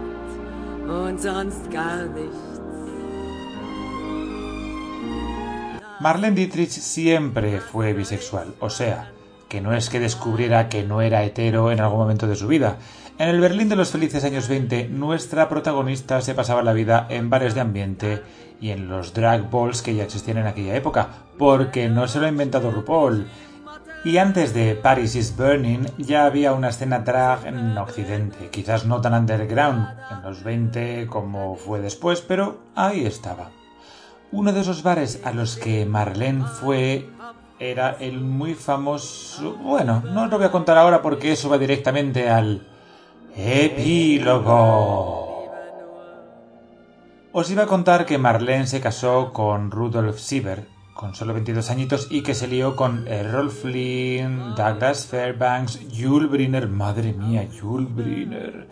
Marlene 5.99 6.35
Dietrich 6.35 6.69
siempre 6.69 7.59
fue 7.59 7.93
bisexual, 7.93 8.53
o 8.59 8.69
sea, 8.69 9.11
que 9.49 9.61
no 9.61 9.73
es 9.73 9.89
que 9.89 9.99
descubriera 9.99 10.69
que 10.69 10.83
no 10.83 11.01
era 11.01 11.23
hetero 11.23 11.71
en 11.71 11.79
algún 11.79 11.99
momento 11.99 12.27
de 12.27 12.35
su 12.35 12.47
vida, 12.47 12.77
En 13.19 13.29
el 13.29 13.41
Berlín 13.41 13.67
de 13.67 13.75
los 13.75 13.89
felices 13.89 14.23
años 14.23 14.47
20, 14.47 14.89
nuestra 14.89 15.49
protagonista 15.49 16.21
se 16.21 16.35
pasaba 16.35 16.61
la 16.61 16.73
vida 16.73 17.07
en 17.09 17.31
bares 17.31 17.55
de 17.55 17.61
ambiente 17.61 18.21
y 18.61 18.69
en 18.69 18.89
los 18.89 19.15
drag 19.15 19.49
balls 19.49 19.81
que 19.81 19.95
ya 19.95 20.03
existían 20.03 20.37
en 20.37 20.45
aquella 20.45 20.75
época, 20.75 21.09
porque 21.35 21.89
no 21.89 22.07
se 22.07 22.19
lo 22.19 22.27
ha 22.27 22.29
inventado 22.29 22.69
RuPaul. 22.69 23.27
Y 24.03 24.19
antes 24.19 24.53
de 24.53 24.75
Paris 24.75 25.15
is 25.15 25.35
Burning 25.35 25.85
ya 25.97 26.25
había 26.25 26.53
una 26.53 26.69
escena 26.69 26.99
drag 26.99 27.45
en 27.47 27.77
Occidente, 27.77 28.49
quizás 28.51 28.85
no 28.85 29.01
tan 29.01 29.13
underground 29.13 29.87
en 30.11 30.21
los 30.21 30.43
20 30.43 31.07
como 31.07 31.55
fue 31.55 31.81
después, 31.81 32.21
pero 32.21 32.59
ahí 32.75 33.05
estaba. 33.05 33.49
Uno 34.31 34.53
de 34.53 34.61
esos 34.61 34.83
bares 34.83 35.21
a 35.25 35.31
los 35.31 35.57
que 35.57 35.85
Marlene 35.85 36.45
fue 36.45 37.09
era 37.59 37.97
el 37.99 38.21
muy 38.21 38.53
famoso... 38.53 39.55
Bueno, 39.55 40.03
no 40.05 40.23
os 40.23 40.29
lo 40.29 40.37
voy 40.37 40.47
a 40.47 40.51
contar 40.51 40.77
ahora 40.77 41.01
porque 41.01 41.31
eso 41.31 41.49
va 41.49 41.57
directamente 41.57 42.29
al 42.29 42.67
Epílogo. 43.35 45.27
Os 47.31 47.51
iba 47.51 47.63
a 47.63 47.67
contar 47.67 48.05
que 48.05 48.17
Marlene 48.17 48.67
se 48.67 48.79
casó 48.79 49.33
con 49.33 49.71
Rudolf 49.71 50.19
Sieber, 50.19 50.67
con 50.97 51.15
solo 51.15 51.33
22 51.33 51.69
añitos, 51.69 52.07
y 52.09 52.23
que 52.23 52.33
se 52.33 52.47
lió 52.47 52.75
con 52.75 53.07
Errol 53.07 53.51
Flynn, 53.51 54.55
Douglas 54.55 55.05
Fairbanks, 55.05 55.79
Jules 55.97 56.29
Briner, 56.29 56.67
madre 56.67 57.13
mía, 57.13 57.47
Jules 57.57 57.93
Briner, 57.95 58.67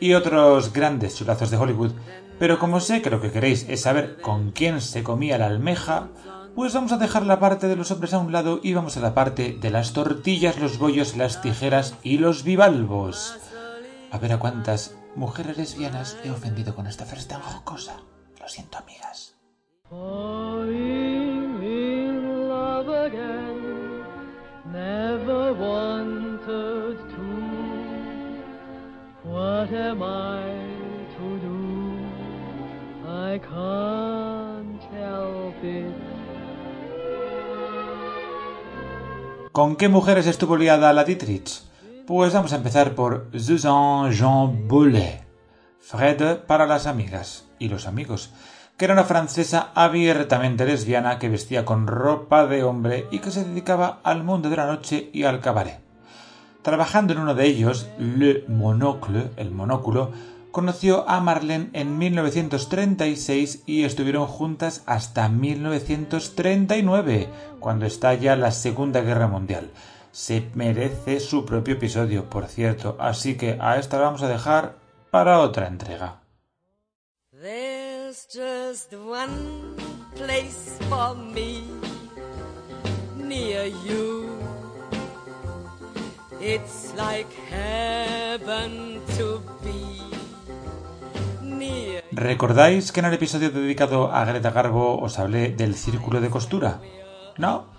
y 0.00 0.14
otros 0.14 0.72
grandes 0.72 1.16
chulazos 1.16 1.50
de 1.50 1.58
Hollywood. 1.58 1.92
Pero 2.38 2.58
como 2.58 2.80
sé 2.80 3.02
que 3.02 3.10
lo 3.10 3.20
que 3.20 3.30
queréis 3.30 3.66
es 3.68 3.82
saber 3.82 4.20
con 4.20 4.52
quién 4.52 4.80
se 4.80 5.02
comía 5.02 5.38
la 5.38 5.46
almeja, 5.46 6.08
pues 6.54 6.72
vamos 6.72 6.92
a 6.92 6.98
dejar 6.98 7.26
la 7.26 7.40
parte 7.40 7.68
de 7.68 7.76
los 7.76 7.90
hombres 7.90 8.14
a 8.14 8.18
un 8.18 8.32
lado 8.32 8.60
y 8.62 8.72
vamos 8.72 8.96
a 8.96 9.00
la 9.00 9.12
parte 9.12 9.58
de 9.60 9.70
las 9.70 9.92
tortillas, 9.92 10.58
los 10.58 10.78
bollos, 10.78 11.16
las 11.16 11.42
tijeras 11.42 11.96
y 12.02 12.18
los 12.18 12.44
bivalvos. 12.44 13.36
A 14.10 14.18
ver 14.18 14.32
a 14.32 14.38
cuántas 14.38 14.96
mujeres 15.16 15.58
lesbianas 15.58 16.16
he 16.24 16.30
ofendido 16.30 16.74
con 16.74 16.86
esta 16.86 17.04
frase 17.04 17.28
tan 17.28 17.42
jocosa. 17.42 17.96
Lo 18.40 18.48
siento, 18.48 18.78
amigas. 18.78 19.36
Never 24.72 25.54
wanted 25.54 26.98
to. 27.14 27.26
What 29.22 29.72
am 29.72 30.02
I 30.02 30.42
to 31.14 31.38
do? 31.38 31.98
I 33.06 33.38
can't 33.38 34.82
help 34.92 35.62
it. 35.62 35.94
¿Con 39.52 39.76
qué 39.76 39.88
mujeres 39.88 40.26
estuvo 40.26 40.56
liada 40.56 40.92
la 40.92 41.04
Dietrich? 41.04 41.62
Pues 42.06 42.34
vamos 42.34 42.52
a 42.52 42.56
empezar 42.56 42.94
por 42.94 43.30
Suzanne 43.38 44.12
Jean 44.12 44.66
Boulet. 44.66 45.24
Fred 45.78 46.38
para 46.46 46.66
las 46.66 46.86
amigas 46.88 47.44
y 47.60 47.68
los 47.68 47.86
amigos, 47.86 48.32
que 48.76 48.84
era 48.84 48.94
una 48.94 49.04
francesa 49.04 49.70
abiertamente 49.74 50.66
lesbiana 50.66 51.18
que 51.18 51.28
vestía 51.28 51.64
con 51.64 51.86
ropa 51.86 52.46
de 52.46 52.62
hombre 52.62 53.06
y 53.10 53.20
que 53.20 53.30
se 53.30 53.44
dedicaba 53.44 54.00
al 54.02 54.22
mundo 54.22 54.50
de 54.50 54.56
la 54.56 54.66
noche 54.66 55.08
y 55.12 55.24
al 55.24 55.40
cabaret. 55.40 55.80
Trabajando 56.62 57.12
en 57.12 57.20
uno 57.20 57.34
de 57.34 57.46
ellos, 57.46 57.88
Le 57.98 58.44
Monocle, 58.48 59.30
el 59.36 59.50
monóculo, 59.50 60.10
conoció 60.50 61.08
a 61.08 61.20
Marlene 61.20 61.70
en 61.74 61.96
1936 61.96 63.62
y 63.66 63.84
estuvieron 63.84 64.26
juntas 64.26 64.82
hasta 64.86 65.28
1939, 65.28 67.28
cuando 67.60 67.86
estalla 67.86 68.36
la 68.36 68.50
Segunda 68.50 69.02
Guerra 69.02 69.28
Mundial. 69.28 69.70
Se 70.12 70.48
merece 70.54 71.20
su 71.20 71.44
propio 71.44 71.74
episodio, 71.74 72.28
por 72.28 72.46
cierto, 72.46 72.96
así 72.98 73.36
que 73.36 73.58
a 73.60 73.78
esta 73.78 73.98
la 73.98 74.04
vamos 74.04 74.22
a 74.22 74.28
dejar 74.28 74.76
para 75.10 75.40
otra 75.40 75.66
entrega. 75.66 76.22
There's 78.32 78.88
just 78.88 78.92
one 78.92 79.76
place 80.16 80.78
for 80.88 81.14
me 81.14 81.62
near 83.14 83.66
you. 83.86 84.30
It's 86.40 86.92
like 86.96 87.30
heaven 87.50 89.00
to 89.16 89.40
be 89.62 90.02
near. 91.40 92.02
¿Recordáis 92.10 92.90
que 92.90 92.98
en 93.00 93.06
el 93.06 93.14
episodio 93.14 93.50
dedicado 93.50 94.10
a 94.12 94.24
Greta 94.24 94.50
Garbo 94.50 95.00
os 95.00 95.20
hablé 95.20 95.50
del 95.50 95.76
círculo 95.76 96.20
de 96.20 96.28
costura? 96.28 96.80
¿No? 97.38 97.75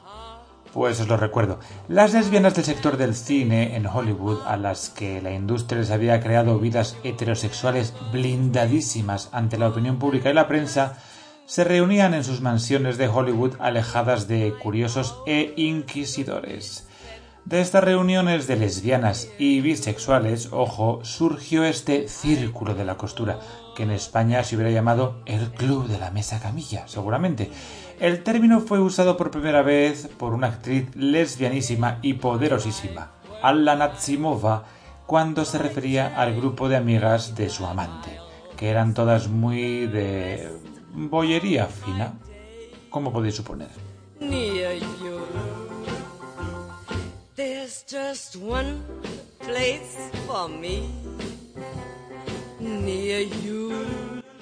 Pues 0.78 1.00
os 1.00 1.08
lo 1.08 1.18
recuerdo. 1.18 1.58
Las 1.88 2.14
lesbianas 2.14 2.54
del 2.54 2.64
sector 2.64 2.98
del 2.98 3.16
cine 3.16 3.76
en 3.76 3.88
Hollywood, 3.88 4.42
a 4.46 4.58
las 4.58 4.92
que 4.92 5.24
la 5.24 5.34
industria 5.34 5.80
les 5.80 5.90
había 5.90 6.20
creado 6.22 6.60
vidas 6.60 6.98
heterosexuales 7.04 7.96
blindadísimas 8.12 9.30
ante 9.32 9.58
la 9.58 9.70
opinión 9.70 9.98
pública 9.98 10.30
y 10.30 10.36
la 10.36 10.48
prensa, 10.48 11.00
se 11.48 11.64
reunían 11.64 12.14
en 12.14 12.24
sus 12.24 12.42
mansiones 12.42 13.00
de 13.00 13.08
Hollywood 13.08 13.56
alejadas 13.58 14.28
de 14.28 14.54
curiosos 14.62 15.18
e 15.26 15.56
inquisidores. 15.58 16.88
De 17.44 17.60
estas 17.60 17.84
reuniones 17.84 18.46
de 18.46 18.58
lesbianas 18.58 19.30
y 19.40 19.62
bisexuales, 19.62 20.50
ojo, 20.52 21.00
surgió 21.04 21.64
este 21.64 22.08
círculo 22.08 22.76
de 22.76 22.86
la 22.86 22.98
costura, 22.98 23.40
que 23.76 23.84
en 23.84 23.92
España 23.92 24.44
se 24.44 24.56
hubiera 24.56 24.70
llamado 24.70 25.22
el 25.26 25.50
Club 25.54 25.88
de 25.88 25.98
la 25.98 26.12
Mesa 26.12 26.40
Camilla, 26.40 26.88
seguramente. 26.88 27.50
El 28.00 28.24
término 28.24 28.62
fue 28.62 28.80
usado 28.80 29.18
por 29.18 29.32
primera 29.32 29.64
vez 29.64 30.08
por 30.18 30.34
una 30.34 30.48
actriz 30.48 30.96
lesbianísima 30.96 31.98
y 32.04 32.14
poderosísima, 32.14 33.12
Alla 33.42 33.76
Natsimova, 33.76 34.66
cuando 35.08 35.46
se 35.46 35.58
refería 35.58 36.16
al 36.16 36.36
grupo 36.36 36.70
de 36.70 36.76
amigas 36.76 37.36
de 37.36 37.50
su 37.50 37.66
amante, 37.66 38.20
que 38.56 38.70
eran 38.70 38.94
todas 38.94 39.30
muy 39.30 39.88
de 39.88 40.48
bollería 40.94 41.66
fina, 41.66 42.14
como 42.92 43.12
podéis 43.12 43.36
suponer. 43.36 43.70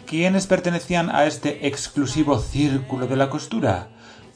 ¿Quiénes 0.07 0.45
pertenecían 0.45 1.09
a 1.09 1.25
este 1.25 1.67
exclusivo 1.67 2.37
círculo 2.37 3.07
de 3.07 3.15
la 3.15 3.29
costura? 3.29 3.87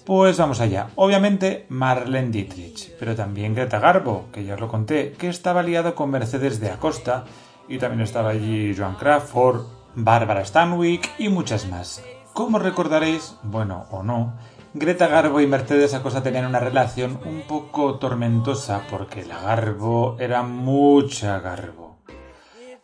Pues 0.03 0.37
vamos 0.37 0.61
allá. 0.61 0.87
Obviamente 0.95 1.67
Marlene 1.69 2.31
Dietrich, 2.31 2.95
pero 2.97 3.15
también 3.15 3.53
Greta 3.53 3.77
Garbo, 3.77 4.25
que 4.33 4.43
ya 4.43 4.55
os 4.55 4.59
lo 4.59 4.67
conté, 4.67 5.11
que 5.11 5.29
estaba 5.29 5.61
liado 5.61 5.93
con 5.93 6.09
Mercedes 6.09 6.59
de 6.59 6.71
Acosta, 6.71 7.25
y 7.67 7.77
también 7.77 8.01
estaba 8.01 8.31
allí 8.31 8.73
Joan 8.75 8.95
Crawford, 8.95 9.61
Barbara 9.93 10.43
Stanwyck 10.43 11.07
y 11.19 11.29
muchas 11.29 11.67
más. 11.67 12.03
Como 12.33 12.57
recordaréis, 12.57 13.35
bueno 13.43 13.85
o 13.91 14.01
no, 14.01 14.33
Greta 14.73 15.07
Garbo 15.07 15.39
y 15.39 15.45
Mercedes 15.45 15.93
Acosta 15.93 16.23
tenían 16.23 16.47
una 16.47 16.59
relación 16.59 17.19
un 17.25 17.41
poco 17.41 17.99
tormentosa 17.99 18.81
porque 18.89 19.23
la 19.23 19.39
Garbo 19.39 20.15
era 20.19 20.41
mucha 20.41 21.39
Garbo. 21.39 21.88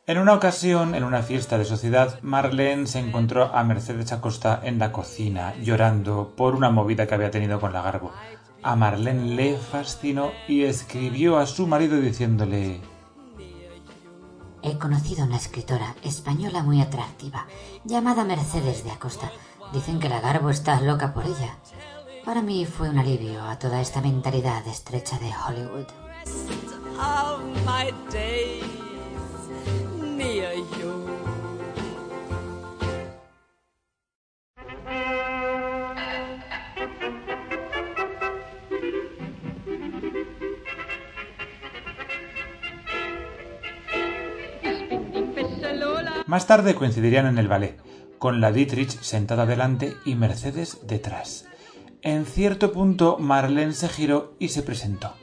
En 0.07 0.19
una 0.19 0.35
ocasión, 0.35 0.93
en 0.93 1.03
una 1.03 1.23
fiesta 1.23 1.57
de 1.57 1.65
sociedad, 1.65 2.19
Marlene 2.21 2.85
se 2.85 2.99
encontró 2.99 3.45
a 3.55 3.63
Mercedes 3.63 4.11
Acosta 4.11 4.59
en 4.61 4.77
la 4.77 4.91
cocina, 4.91 5.55
llorando 5.63 6.35
por 6.37 6.53
una 6.53 6.69
movida 6.69 7.07
que 7.07 7.15
había 7.15 7.31
tenido 7.31 7.59
con 7.59 7.73
la 7.73 7.81
Garbo. 7.81 8.11
A 8.61 8.75
Marlene 8.75 9.35
le 9.35 9.57
fascinó 9.57 10.29
y 10.47 10.65
escribió 10.65 11.39
a 11.39 11.47
su 11.47 11.65
marido 11.65 11.97
diciéndole 11.97 12.81
He 14.61 14.77
conocido 14.77 15.23
a 15.23 15.25
una 15.25 15.37
escritora 15.37 15.95
española 16.03 16.61
muy 16.61 16.81
atractiva, 16.81 17.47
llamada 17.83 18.25
Mercedes 18.25 18.83
de 18.83 18.91
Acosta. 18.91 19.31
Dicen 19.73 19.99
que 19.99 20.09
la 20.09 20.21
Garbo 20.21 20.51
está 20.51 20.79
loca 20.81 21.15
por 21.15 21.25
ella. 21.25 21.57
Para 22.23 22.43
mí 22.43 22.67
fue 22.67 22.91
un 22.91 22.99
alivio 22.99 23.41
a 23.41 23.57
toda 23.57 23.81
esta 23.81 24.01
mentalidad 24.01 24.67
estrecha 24.67 25.17
de 25.17 25.31
Hollywood. 25.33 25.87
Más 46.27 46.47
tarde 46.47 46.75
coincidirían 46.75 47.27
en 47.27 47.37
el 47.37 47.47
ballet, 47.47 47.79
con 48.17 48.41
la 48.41 48.51
Dietrich 48.51 48.99
sentada 49.01 49.45
delante 49.45 49.93
y 50.05 50.15
Mercedes 50.15 50.79
detrás. 50.85 51.45
En 52.01 52.25
cierto 52.25 52.71
punto 52.71 53.17
Marlene 53.19 53.73
se 53.73 53.87
giró 53.89 54.33
y 54.39 54.49
se 54.49 54.61
presentó. 54.61 55.13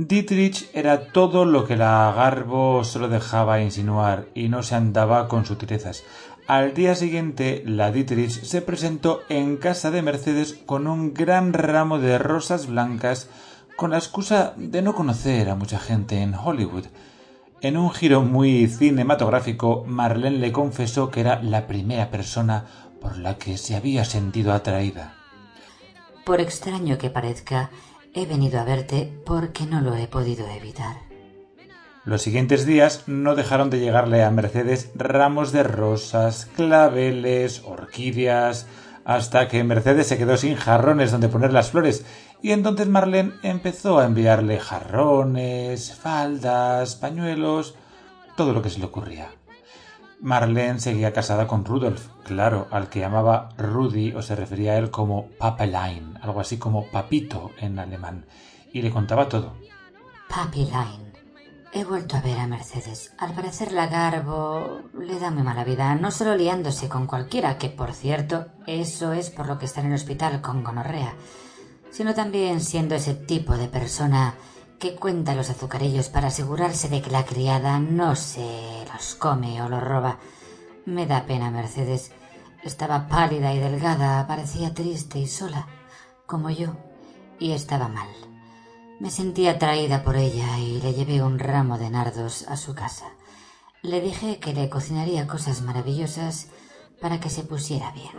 Dietrich 0.00 0.70
era 0.74 1.10
todo 1.10 1.44
lo 1.44 1.64
que 1.64 1.76
la 1.76 2.12
Garbo 2.14 2.84
solo 2.84 3.08
dejaba 3.08 3.60
insinuar 3.60 4.28
y 4.32 4.48
no 4.48 4.62
se 4.62 4.76
andaba 4.76 5.26
con 5.26 5.44
sutilezas. 5.44 6.04
Al 6.46 6.72
día 6.72 6.94
siguiente, 6.94 7.64
la 7.66 7.90
Dietrich 7.90 8.44
se 8.44 8.62
presentó 8.62 9.22
en 9.28 9.56
casa 9.56 9.90
de 9.90 10.02
Mercedes 10.02 10.56
con 10.66 10.86
un 10.86 11.14
gran 11.14 11.52
ramo 11.52 11.98
de 11.98 12.16
rosas 12.16 12.68
blancas 12.68 13.28
con 13.76 13.90
la 13.90 13.98
excusa 13.98 14.54
de 14.56 14.82
no 14.82 14.94
conocer 14.94 15.50
a 15.50 15.56
mucha 15.56 15.80
gente 15.80 16.22
en 16.22 16.32
Hollywood. 16.32 16.84
En 17.60 17.76
un 17.76 17.90
giro 17.90 18.22
muy 18.22 18.68
cinematográfico, 18.68 19.82
Marlene 19.84 20.38
le 20.38 20.52
confesó 20.52 21.10
que 21.10 21.22
era 21.22 21.42
la 21.42 21.66
primera 21.66 22.08
persona 22.08 22.66
por 23.00 23.18
la 23.18 23.36
que 23.36 23.58
se 23.58 23.74
había 23.74 24.04
sentido 24.04 24.52
atraída. 24.52 25.14
Por 26.24 26.40
extraño 26.40 26.98
que 26.98 27.10
parezca, 27.10 27.70
he 28.14 28.26
venido 28.26 28.60
a 28.60 28.64
verte 28.64 29.12
porque 29.24 29.66
no 29.66 29.80
lo 29.80 29.94
he 29.94 30.06
podido 30.06 30.48
evitar. 30.48 30.96
Los 32.04 32.22
siguientes 32.22 32.64
días 32.64 33.04
no 33.06 33.34
dejaron 33.34 33.68
de 33.68 33.80
llegarle 33.80 34.24
a 34.24 34.30
Mercedes 34.30 34.90
ramos 34.94 35.52
de 35.52 35.62
rosas, 35.62 36.46
claveles, 36.56 37.62
orquídeas, 37.64 38.66
hasta 39.04 39.48
que 39.48 39.64
Mercedes 39.64 40.06
se 40.06 40.18
quedó 40.18 40.36
sin 40.36 40.56
jarrones 40.56 41.12
donde 41.12 41.28
poner 41.28 41.52
las 41.52 41.70
flores, 41.70 42.04
y 42.40 42.52
entonces 42.52 42.88
Marlene 42.88 43.32
empezó 43.42 43.98
a 43.98 44.06
enviarle 44.06 44.58
jarrones, 44.58 45.94
faldas, 45.94 46.96
pañuelos, 46.96 47.74
todo 48.36 48.52
lo 48.52 48.62
que 48.62 48.70
se 48.70 48.78
le 48.78 48.86
ocurría. 48.86 49.37
Marlene 50.20 50.80
seguía 50.80 51.12
casada 51.12 51.46
con 51.46 51.64
Rudolf, 51.64 52.08
claro, 52.24 52.66
al 52.70 52.88
que 52.88 53.00
llamaba 53.00 53.50
Rudy 53.56 54.14
o 54.14 54.22
se 54.22 54.34
refería 54.34 54.72
a 54.72 54.78
él 54.78 54.90
como 54.90 55.28
Papelein, 55.38 56.18
algo 56.20 56.40
así 56.40 56.58
como 56.58 56.90
papito 56.90 57.52
en 57.58 57.78
alemán, 57.78 58.26
y 58.72 58.82
le 58.82 58.90
contaba 58.90 59.28
todo. 59.28 59.54
Papelein. 60.28 61.08
He 61.72 61.84
vuelto 61.84 62.16
a 62.16 62.22
ver 62.22 62.38
a 62.38 62.46
Mercedes. 62.46 63.12
Al 63.18 63.34
parecer 63.34 63.72
la 63.72 63.88
Garbo 63.88 64.80
le 64.98 65.20
da 65.20 65.30
muy 65.30 65.42
mala 65.42 65.64
vida, 65.64 65.94
no 65.94 66.10
solo 66.10 66.34
liándose 66.34 66.88
con 66.88 67.06
cualquiera, 67.06 67.58
que 67.58 67.68
por 67.68 67.92
cierto, 67.92 68.46
eso 68.66 69.12
es 69.12 69.30
por 69.30 69.46
lo 69.46 69.58
que 69.58 69.66
está 69.66 69.82
en 69.82 69.88
el 69.88 69.94
hospital 69.94 70.40
con 70.40 70.64
gonorrea, 70.64 71.14
sino 71.90 72.14
también 72.14 72.60
siendo 72.60 72.94
ese 72.94 73.14
tipo 73.14 73.56
de 73.56 73.68
persona 73.68 74.34
que 74.78 74.94
cuenta 74.94 75.34
los 75.34 75.50
azucarillos 75.50 76.08
para 76.08 76.28
asegurarse 76.28 76.88
de 76.88 77.02
que 77.02 77.10
la 77.10 77.24
criada 77.24 77.80
no 77.80 78.14
se 78.14 78.86
los 78.92 79.16
come 79.16 79.60
o 79.62 79.68
los 79.68 79.82
roba. 79.82 80.18
Me 80.86 81.06
da 81.06 81.26
pena 81.26 81.50
Mercedes. 81.50 82.12
Estaba 82.62 83.08
pálida 83.08 83.52
y 83.54 83.58
delgada, 83.58 84.26
parecía 84.26 84.74
triste 84.74 85.18
y 85.18 85.26
sola, 85.26 85.66
como 86.26 86.50
yo, 86.50 86.76
y 87.38 87.52
estaba 87.52 87.88
mal. 87.88 88.08
Me 89.00 89.10
sentí 89.10 89.46
atraída 89.46 90.02
por 90.02 90.16
ella 90.16 90.58
y 90.58 90.80
le 90.80 90.92
llevé 90.92 91.22
un 91.22 91.38
ramo 91.38 91.78
de 91.78 91.90
nardos 91.90 92.46
a 92.48 92.56
su 92.56 92.74
casa. 92.74 93.06
Le 93.82 94.00
dije 94.00 94.38
que 94.38 94.52
le 94.52 94.68
cocinaría 94.68 95.28
cosas 95.28 95.62
maravillosas 95.62 96.48
para 97.00 97.20
que 97.20 97.30
se 97.30 97.44
pusiera 97.44 97.92
bien. 97.92 98.10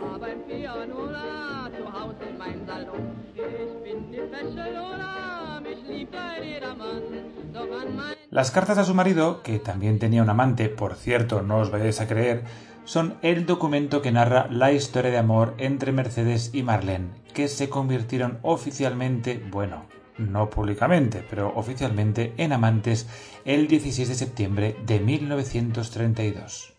Las 8.30 8.50
cartas 8.50 8.78
a 8.78 8.84
su 8.84 8.94
marido, 8.94 9.42
que 9.42 9.58
también 9.58 9.98
tenía 9.98 10.22
un 10.22 10.30
amante, 10.30 10.68
por 10.68 10.94
cierto, 10.94 11.42
no 11.42 11.58
os 11.58 11.70
vayáis 11.70 12.00
a 12.00 12.06
creer, 12.06 12.44
son 12.84 13.16
el 13.22 13.46
documento 13.46 14.02
que 14.02 14.12
narra 14.12 14.46
la 14.50 14.72
historia 14.72 15.10
de 15.10 15.18
amor 15.18 15.54
entre 15.58 15.92
Mercedes 15.92 16.50
y 16.52 16.62
Marlene, 16.62 17.10
que 17.34 17.48
se 17.48 17.68
convirtieron 17.68 18.38
oficialmente, 18.42 19.42
bueno, 19.50 19.86
no 20.16 20.50
públicamente, 20.50 21.24
pero 21.28 21.52
oficialmente 21.54 22.34
en 22.36 22.52
amantes 22.52 23.08
el 23.44 23.68
16 23.68 24.08
de 24.08 24.14
septiembre 24.14 24.76
de 24.86 25.00
1932. 25.00 26.74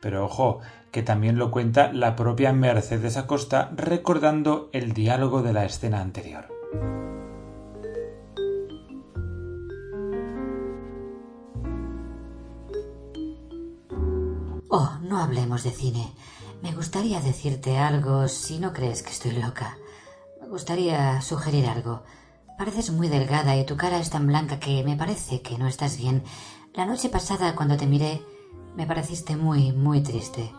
Pero 0.00 0.24
ojo, 0.24 0.60
que 0.92 1.02
también 1.02 1.38
lo 1.38 1.50
cuenta 1.50 1.92
la 1.92 2.16
propia 2.16 2.52
Mercedes 2.52 3.16
Acosta 3.16 3.70
recordando 3.76 4.70
el 4.72 4.92
diálogo 4.92 5.42
de 5.42 5.52
la 5.52 5.64
escena 5.64 6.00
anterior. 6.00 6.48
No 15.16 15.22
hablemos 15.22 15.64
de 15.64 15.70
cine. 15.70 16.12
Me 16.62 16.72
gustaría 16.72 17.20
decirte 17.20 17.78
algo 17.78 18.28
si 18.28 18.58
no 18.58 18.74
crees 18.74 19.02
que 19.02 19.12
estoy 19.12 19.32
loca. 19.32 19.78
Me 20.42 20.46
gustaría 20.46 21.22
sugerir 21.22 21.66
algo. 21.68 22.02
Pareces 22.58 22.90
muy 22.90 23.08
delgada 23.08 23.56
y 23.56 23.64
tu 23.64 23.78
cara 23.78 23.98
es 23.98 24.10
tan 24.10 24.26
blanca 24.26 24.60
que 24.60 24.84
me 24.84 24.94
parece 24.94 25.40
que 25.40 25.56
no 25.56 25.68
estás 25.68 25.96
bien. 25.96 26.22
La 26.74 26.84
noche 26.84 27.08
pasada, 27.08 27.54
cuando 27.54 27.78
te 27.78 27.86
miré, 27.86 28.22
me 28.76 28.86
pareciste 28.86 29.36
muy, 29.36 29.72
muy 29.72 30.02
triste. 30.02 30.52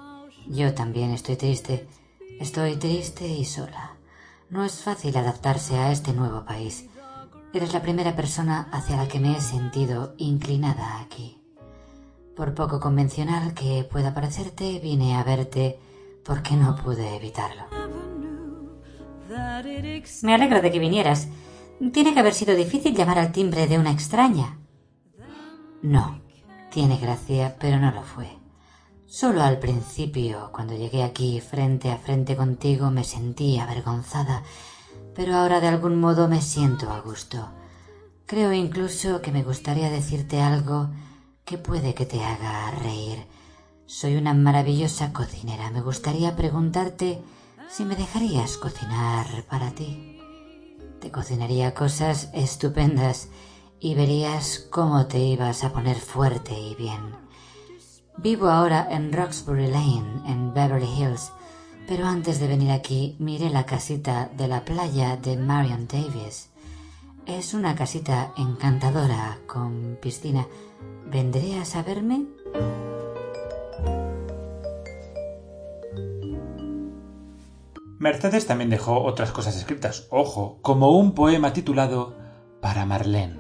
Yo 0.48 0.74
también 0.74 1.12
estoy 1.12 1.36
triste. 1.36 1.88
Estoy 2.40 2.78
triste 2.78 3.28
y 3.28 3.46
sola. 3.46 3.98
No 4.50 4.66
es 4.66 4.82
fácil 4.82 5.16
adaptarse 5.18 5.78
a 5.78 5.92
este 5.92 6.14
nuevo 6.14 6.46
país. 6.46 6.88
Eres 7.54 7.74
la 7.74 7.84
primera 7.84 8.16
persona 8.16 8.70
hacia 8.72 8.98
la 8.98 9.08
que 9.08 9.20
me 9.20 9.38
he 9.38 9.42
sentido 9.42 10.16
inclinada 10.18 11.00
aquí. 11.00 11.37
Por 12.38 12.54
poco 12.54 12.80
convencional 12.80 13.56
que 13.56 13.84
pueda 13.92 14.14
parecerte, 14.14 14.80
vine 14.80 15.16
a 15.16 15.24
verte 15.24 15.80
porque 16.24 16.56
no 16.56 16.76
pude 16.76 17.16
evitarlo. 17.16 17.64
Me 20.22 20.36
alegro 20.36 20.62
de 20.62 20.72
que 20.72 20.78
vinieras. 20.78 21.30
Tiene 21.92 22.14
que 22.14 22.20
haber 22.20 22.36
sido 22.36 22.56
difícil 22.56 22.96
llamar 22.96 23.18
al 23.18 23.32
timbre 23.32 23.66
de 23.66 23.80
una 23.80 23.92
extraña. 23.92 24.60
No, 25.82 26.22
tiene 26.72 26.98
gracia, 26.98 27.56
pero 27.60 27.80
no 27.80 27.92
lo 27.92 28.04
fue. 28.04 28.28
Solo 29.08 29.42
al 29.42 29.58
principio, 29.58 30.52
cuando 30.54 30.76
llegué 30.76 31.02
aquí 31.02 31.42
frente 31.42 31.90
a 31.90 31.98
frente 31.98 32.36
contigo, 32.36 32.92
me 32.92 33.04
sentí 33.04 33.58
avergonzada, 33.58 34.44
pero 35.16 35.34
ahora 35.34 35.60
de 35.60 35.70
algún 35.70 36.00
modo 36.00 36.28
me 36.28 36.42
siento 36.42 36.92
a 36.92 37.00
gusto. 37.00 37.50
Creo 38.28 38.54
incluso 38.54 39.24
que 39.24 39.32
me 39.32 39.42
gustaría 39.42 39.90
decirte 39.90 40.40
algo 40.42 40.92
que 41.48 41.58
puede 41.58 41.94
que 41.94 42.06
te 42.06 42.22
haga 42.22 42.72
reír. 42.72 43.26
Soy 43.86 44.18
una 44.18 44.34
maravillosa 44.34 45.14
cocinera. 45.14 45.72
Me 45.72 45.80
gustaría 45.80 46.36
preguntarte 46.36 47.22
si 47.70 47.86
me 47.86 47.96
dejarías 47.96 48.58
cocinar 48.58 49.26
para 49.50 49.72
ti. 49.72 50.20
Te 51.00 51.10
cocinaría 51.10 51.74
cosas 51.74 52.30
estupendas 52.34 53.30
y 53.80 53.96
verías 53.96 54.68
cómo 54.70 55.08
te 55.08 55.20
ibas 55.20 55.64
a 55.64 55.72
poner 55.72 55.96
fuerte 55.96 56.54
y 56.54 56.76
bien. 56.76 57.16
Vivo 58.18 58.50
ahora 58.50 58.86
en 58.92 59.14
Roxbury 59.14 59.68
Lane, 59.68 60.24
en 60.26 60.54
Beverly 60.54 60.90
Hills, 61.00 61.32
pero 61.88 62.08
antes 62.08 62.42
de 62.42 62.48
venir 62.48 62.72
aquí 62.72 63.16
miré 63.20 63.50
la 63.50 63.66
casita 63.66 64.30
de 64.36 64.50
la 64.50 64.66
playa 64.66 65.16
de 65.16 65.38
Marion 65.38 65.88
Davis. 65.88 66.50
Es 67.26 67.54
una 67.54 67.74
casita 67.74 68.34
encantadora, 68.36 69.38
con 69.48 69.98
piscina. 70.02 70.46
¿Vendrías 71.06 71.76
a 71.76 71.84
verme? 71.84 72.26
Mercedes 78.00 78.46
también 78.46 78.70
dejó 78.70 79.02
otras 79.04 79.32
cosas 79.32 79.58
escritas, 79.58 80.08
ojo, 80.12 80.60
como 80.62 80.92
un 80.92 81.14
poema 81.14 81.54
titulado 81.54 82.16
Para 82.62 82.86
Marlene. 82.86 83.38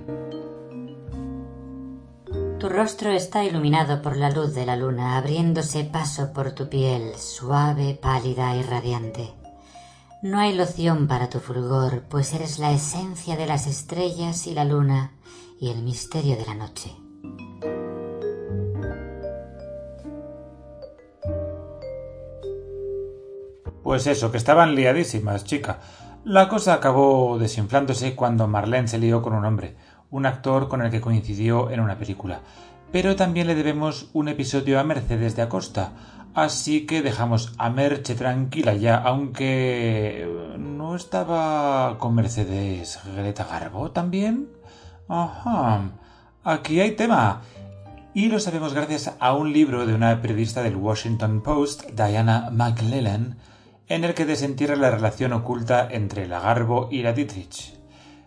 Tu 2.59 2.69
rostro 2.69 3.11
está 3.11 3.43
iluminado 3.43 4.01
por 4.01 4.17
la 4.17 4.31
luz 4.31 4.55
de 4.55 4.65
la 4.65 4.75
luna, 4.75 5.15
abriéndose 5.15 5.83
paso 5.83 6.33
por 6.33 6.53
tu 6.53 6.69
piel, 6.69 7.15
suave, 7.15 7.99
pálida 8.01 8.55
y 8.55 8.63
radiante. 8.63 9.33
No 10.23 10.39
hay 10.39 10.55
loción 10.55 11.07
para 11.07 11.29
tu 11.29 11.39
fulgor, 11.39 12.05
pues 12.09 12.33
eres 12.33 12.57
la 12.57 12.71
esencia 12.71 13.37
de 13.37 13.45
las 13.45 13.67
estrellas 13.67 14.47
y 14.47 14.55
la 14.55 14.65
luna 14.65 15.11
y 15.59 15.69
el 15.69 15.83
misterio 15.83 16.35
de 16.35 16.45
la 16.47 16.55
noche. 16.55 16.95
Pues 23.87 24.05
eso, 24.05 24.31
que 24.31 24.37
estaban 24.37 24.75
liadísimas, 24.75 25.45
chica. 25.45 25.79
La 26.25 26.49
cosa 26.49 26.73
acabó 26.73 27.39
desinflándose 27.39 28.15
cuando 28.15 28.45
Marlene 28.45 28.89
se 28.89 28.99
lió 28.99 29.21
con 29.21 29.33
un 29.33 29.45
hombre, 29.45 29.77
un 30.11 30.25
actor 30.25 30.67
con 30.67 30.81
el 30.81 30.91
que 30.91 30.99
coincidió 30.99 31.71
en 31.71 31.79
una 31.79 31.97
película. 31.97 32.41
Pero 32.91 33.15
también 33.15 33.47
le 33.47 33.55
debemos 33.55 34.09
un 34.11 34.27
episodio 34.27 34.77
a 34.79 34.83
Mercedes 34.83 35.37
de 35.37 35.41
Acosta, 35.41 35.93
así 36.33 36.85
que 36.85 37.01
dejamos 37.01 37.53
a 37.57 37.69
Merche 37.69 38.13
tranquila 38.15 38.73
ya, 38.73 38.97
aunque 38.97 40.27
no 40.59 40.95
estaba 40.95 41.97
con 41.97 42.13
Mercedes 42.13 42.99
Greta 43.15 43.45
Garbo 43.45 43.91
también. 43.91 44.49
Ajá. 45.07 45.91
Aquí 46.49 46.79
hay 46.79 46.91
tema. 46.91 47.41
Y 48.13 48.29
lo 48.29 48.39
sabemos 48.39 48.73
gracias 48.73 49.13
a 49.19 49.33
un 49.33 49.51
libro 49.51 49.85
de 49.85 49.93
una 49.93 50.21
periodista 50.21 50.63
del 50.63 50.77
Washington 50.77 51.41
Post, 51.41 51.89
Diana 51.89 52.47
McLellan, 52.53 53.37
en 53.89 54.05
el 54.05 54.13
que 54.13 54.25
desentierra 54.25 54.77
la 54.77 54.89
relación 54.89 55.33
oculta 55.33 55.85
entre 55.91 56.25
la 56.25 56.39
Garbo 56.39 56.87
y 56.89 57.01
la 57.01 57.11
Dietrich. 57.11 57.73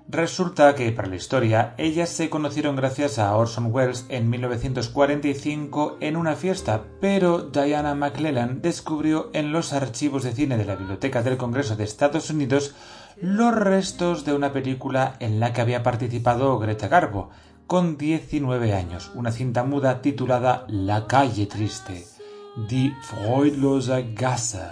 Resulta 0.07 0.75
que, 0.75 0.93
para 0.93 1.09
la 1.09 1.17
historia, 1.17 1.75
ellas 1.79 2.11
se 2.11 2.29
conocieron 2.29 2.77
gracias 2.77 3.19
a 3.19 3.35
Orson 3.35 3.73
Welles 3.73 4.05
en 4.11 4.29
1945 4.29 5.97
en 6.01 6.17
una 6.19 6.37
fiesta, 6.37 6.83
pero 7.01 7.39
Diana 7.39 7.95
McClellan 7.95 8.61
descubrió 8.61 9.31
en 9.33 9.51
los 9.51 9.73
archivos 9.73 10.25
de 10.25 10.33
cine 10.33 10.59
de 10.59 10.67
la 10.67 10.77
Biblioteca 10.77 11.23
del 11.23 11.39
Congreso 11.39 11.75
de 11.75 11.85
Estados 11.85 12.29
Unidos 12.29 12.75
los 13.23 13.55
restos 13.55 14.27
de 14.27 14.35
una 14.35 14.53
película 14.53 15.17
en 15.21 15.41
la 15.41 15.55
que 15.55 15.61
había 15.61 15.83
participado 15.83 16.59
Greta 16.59 16.89
Garbo, 16.89 17.31
con 17.71 17.97
19 17.97 18.75
años, 18.75 19.13
una 19.15 19.31
cinta 19.31 19.63
muda 19.63 20.03
titulada 20.03 20.65
La 20.67 21.07
calle 21.07 21.47
triste, 21.47 22.05
Die 22.69 22.93
Freudlose 23.01 24.13
Gasse. 24.13 24.67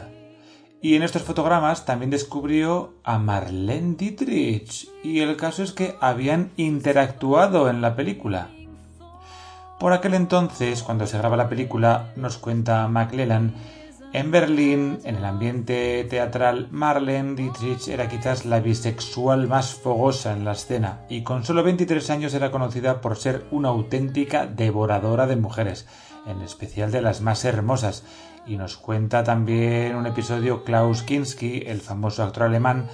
Y 0.82 0.96
en 0.96 1.04
estos 1.04 1.22
fotogramas 1.22 1.84
también 1.84 2.10
descubrió 2.10 2.94
a 3.04 3.20
Marlene 3.20 3.94
Dietrich, 3.94 4.88
y 5.04 5.20
el 5.20 5.36
caso 5.36 5.62
es 5.62 5.70
que 5.70 5.94
habían 6.00 6.50
interactuado 6.56 7.70
en 7.70 7.82
la 7.82 7.94
película. 7.94 8.48
Por 9.78 9.92
aquel 9.92 10.14
entonces, 10.14 10.82
cuando 10.82 11.06
se 11.06 11.18
graba 11.18 11.36
la 11.36 11.48
película, 11.48 12.12
nos 12.16 12.36
cuenta 12.36 12.88
McLellan, 12.88 13.54
en 14.12 14.30
Berlín, 14.30 15.00
en 15.04 15.16
el 15.16 15.24
ambiente 15.24 16.06
teatral, 16.08 16.68
Marlene 16.70 17.34
Dietrich 17.34 17.88
era 17.88 18.08
quizás 18.08 18.46
la 18.46 18.60
bisexual 18.60 19.48
más 19.48 19.74
fogosa 19.74 20.32
en 20.32 20.44
la 20.44 20.52
escena 20.52 21.04
y 21.10 21.22
con 21.22 21.44
solo 21.44 21.62
23 21.62 22.08
años 22.10 22.32
era 22.32 22.50
conocida 22.50 23.00
por 23.00 23.16
ser 23.16 23.44
una 23.50 23.68
auténtica 23.68 24.46
devoradora 24.46 25.26
de 25.26 25.36
mujeres, 25.36 25.86
en 26.26 26.40
especial 26.40 26.90
de 26.90 27.02
las 27.02 27.20
más 27.20 27.44
hermosas. 27.44 28.04
Y 28.46 28.56
nos 28.56 28.78
cuenta 28.78 29.24
también 29.24 29.94
un 29.94 30.06
episodio 30.06 30.64
Klaus 30.64 31.02
Kinski, 31.02 31.64
el 31.66 31.82
famoso 31.82 32.22
actor 32.22 32.44
alemán, 32.44 32.88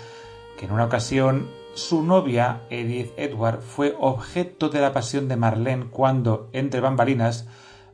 que 0.58 0.66
en 0.66 0.72
una 0.72 0.86
ocasión 0.86 1.48
su 1.74 2.02
novia, 2.02 2.62
Edith 2.70 3.12
Edward, 3.16 3.60
fue 3.60 3.94
objeto 4.00 4.68
de 4.68 4.80
la 4.80 4.92
pasión 4.92 5.28
de 5.28 5.36
Marlene 5.36 5.86
cuando, 5.90 6.48
entre 6.52 6.80
bambalinas, 6.80 7.46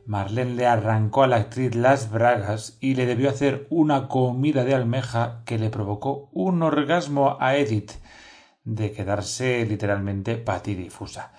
Marlene 0.05 0.55
le 0.55 0.67
arrancó 0.67 1.23
a 1.23 1.27
la 1.27 1.37
actriz 1.37 1.75
las 1.75 2.11
bragas 2.11 2.77
y 2.79 2.95
le 2.95 3.05
debió 3.05 3.29
hacer 3.29 3.67
una 3.69 4.07
comida 4.07 4.63
de 4.63 4.75
almeja 4.75 5.41
que 5.45 5.57
le 5.57 5.69
provocó 5.69 6.29
un 6.33 6.63
orgasmo 6.63 7.37
a 7.39 7.55
Edith, 7.55 7.91
de 8.63 8.91
quedarse 8.91 9.65
literalmente 9.65 10.37
patidifusa. 10.37 11.33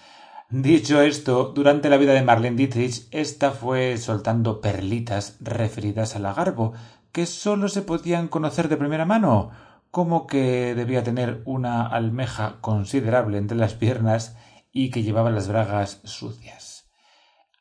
Dicho 0.51 1.01
esto, 1.01 1.53
durante 1.55 1.89
la 1.89 1.97
vida 1.97 2.13
de 2.13 2.23
Marlene 2.23 2.57
Dietrich, 2.57 3.09
ésta 3.11 3.53
fue 3.53 3.97
soltando 3.97 4.61
perlitas 4.61 5.39
referidas 5.41 6.15
a 6.15 6.19
la 6.19 6.35
Garbo, 6.35 6.75
que 7.11 7.27
sólo 7.27 7.69
se 7.69 7.83
podían 7.83 8.29
conocer 8.29 8.69
de 8.69 8.77
primera 8.77 9.05
mano, 9.05 9.51
como 9.91 10.27
que 10.27 10.75
debía 10.75 11.05
tener 11.05 11.43
una 11.45 11.87
almeja 11.87 12.57
considerable 12.61 13.39
entre 13.39 13.57
las 13.57 13.75
piernas 13.75 14.37
y 14.73 14.91
que 14.91 15.03
llevaba 15.03 15.31
las 15.31 15.49
bragas 15.49 16.01
sucias. 16.05 16.72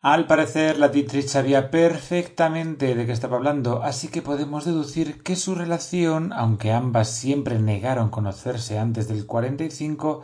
Al 0.04 0.26
parecer, 0.26 0.80
la 0.80 0.88
Dietrich 0.88 1.28
sabía 1.28 1.70
perfectamente 1.70 2.96
de 2.96 3.06
qué 3.06 3.12
estaba 3.12 3.38
hablando, 3.38 3.84
así 3.84 4.08
que 4.08 4.24
podemos 4.24 4.66
deducir 4.66 5.22
que 5.22 5.36
su 5.36 5.54
relación, 5.54 6.34
aunque 6.34 6.72
ambas 6.72 7.08
siempre 7.12 7.60
negaron 7.60 8.10
conocerse 8.10 8.80
antes 8.80 9.08
del 9.08 9.28
45, 9.28 10.24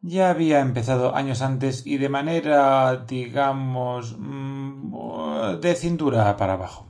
ya 0.00 0.30
había 0.30 0.60
empezado 0.60 1.14
años 1.14 1.42
antes 1.42 1.86
y 1.86 1.98
de 1.98 2.08
manera, 2.08 3.04
digamos, 3.06 4.16
mm, 4.18 5.60
de 5.60 5.74
cintura 5.74 6.34
para 6.38 6.54
abajo. 6.54 6.86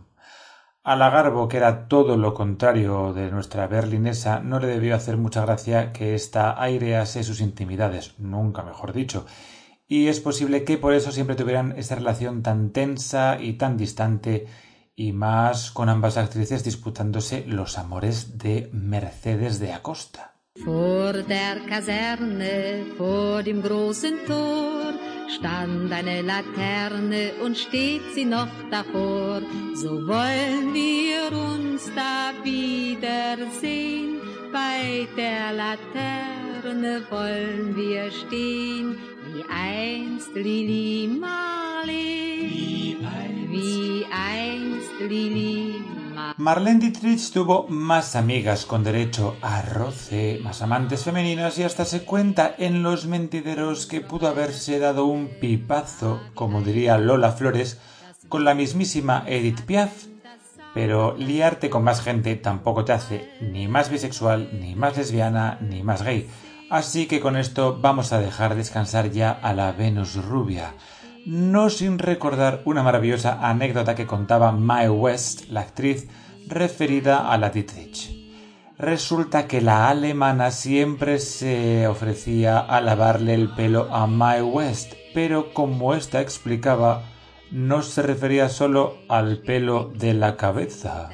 A 0.84 0.94
la 0.94 1.10
Garbo, 1.10 1.48
que 1.48 1.56
era 1.56 1.88
todo 1.88 2.16
lo 2.16 2.34
contrario 2.34 3.12
de 3.14 3.32
nuestra 3.32 3.66
berlinesa, 3.66 4.38
no 4.38 4.60
le 4.60 4.68
debió 4.68 4.94
hacer 4.94 5.16
mucha 5.16 5.42
gracia 5.44 5.92
que 5.92 6.14
ésta 6.14 6.62
airease 6.62 7.24
sus 7.24 7.40
intimidades, 7.40 8.14
nunca 8.18 8.62
mejor 8.62 8.92
dicho, 8.92 9.26
y 9.88 10.08
es 10.08 10.20
posible 10.20 10.64
que 10.64 10.76
por 10.76 10.92
eso 10.92 11.10
siempre 11.10 11.34
tuvieran 11.34 11.74
esa 11.76 11.94
relación 11.94 12.42
tan 12.42 12.70
tensa 12.70 13.40
y 13.40 13.54
tan 13.54 13.78
distante, 13.78 14.46
y 14.94 15.12
más 15.12 15.70
con 15.70 15.88
ambas 15.88 16.18
actrices 16.18 16.62
disputándose 16.62 17.44
los 17.46 17.78
amores 17.78 18.36
de 18.36 18.68
Mercedes 18.72 19.58
de 19.58 19.72
Acosta. 19.72 20.34
Vor 20.64 21.24
der 21.24 21.60
Kaserne, 21.66 22.84
vor 22.98 23.44
dem 23.44 23.62
großen 23.62 24.26
Tor, 24.26 24.92
stand 25.28 25.92
eine 25.92 26.22
Laterne 26.22 27.32
und 27.44 27.56
steht 27.56 28.02
sie 28.14 28.24
noch 28.24 28.48
davor. 28.68 29.40
So 29.76 30.04
wollen 30.06 30.74
wir 30.74 31.32
uns 31.32 31.88
da 31.94 32.32
wiedersehen, 32.42 34.20
bei 34.52 35.06
der 35.16 35.52
Laterne 35.52 36.37
Marlene 46.36 46.80
Dietrich 46.80 47.32
tuvo 47.32 47.66
más 47.68 48.16
amigas 48.16 48.66
con 48.66 48.84
derecho 48.84 49.36
a 49.40 49.62
roce, 49.62 50.40
más 50.42 50.60
amantes 50.62 51.04
femeninas 51.04 51.58
y 51.58 51.62
hasta 51.62 51.84
se 51.84 52.04
cuenta 52.04 52.54
en 52.58 52.82
los 52.82 53.06
mentideros 53.06 53.86
que 53.86 54.00
pudo 54.00 54.28
haberse 54.28 54.78
dado 54.78 55.06
un 55.06 55.28
pipazo, 55.40 56.20
como 56.34 56.60
diría 56.62 56.98
Lola 56.98 57.32
Flores, 57.32 57.80
con 58.28 58.44
la 58.44 58.54
mismísima 58.54 59.24
Edith 59.26 59.62
Piaf. 59.62 60.04
Pero 60.74 61.16
liarte 61.16 61.70
con 61.70 61.82
más 61.82 62.02
gente 62.02 62.36
tampoco 62.36 62.84
te 62.84 62.92
hace 62.92 63.32
ni 63.40 63.66
más 63.68 63.90
bisexual, 63.90 64.50
ni 64.60 64.74
más 64.74 64.96
lesbiana, 64.96 65.58
ni 65.60 65.82
más 65.82 66.02
gay. 66.02 66.28
Así 66.70 67.06
que 67.06 67.20
con 67.20 67.36
esto 67.36 67.78
vamos 67.80 68.12
a 68.12 68.20
dejar 68.20 68.54
descansar 68.54 69.10
ya 69.10 69.30
a 69.30 69.54
la 69.54 69.72
Venus 69.72 70.16
rubia 70.16 70.74
no 71.28 71.68
sin 71.68 71.98
recordar 71.98 72.62
una 72.64 72.82
maravillosa 72.82 73.46
anécdota 73.46 73.94
que 73.94 74.06
contaba 74.06 74.50
Mae 74.50 74.88
West, 74.88 75.50
la 75.50 75.60
actriz 75.60 76.08
referida 76.46 77.30
a 77.30 77.36
la 77.36 77.50
Dietrich. 77.50 78.16
Resulta 78.78 79.46
que 79.46 79.60
la 79.60 79.90
alemana 79.90 80.50
siempre 80.50 81.18
se 81.18 81.86
ofrecía 81.86 82.58
a 82.58 82.80
lavarle 82.80 83.34
el 83.34 83.50
pelo 83.50 83.94
a 83.94 84.06
Mae 84.06 84.42
West, 84.42 84.94
pero 85.12 85.52
como 85.52 85.92
ésta 85.92 86.22
explicaba, 86.22 87.02
no 87.50 87.82
se 87.82 88.00
refería 88.00 88.48
solo 88.48 88.96
al 89.10 89.38
pelo 89.42 89.92
de 89.94 90.14
la 90.14 90.36
cabeza. 90.36 91.10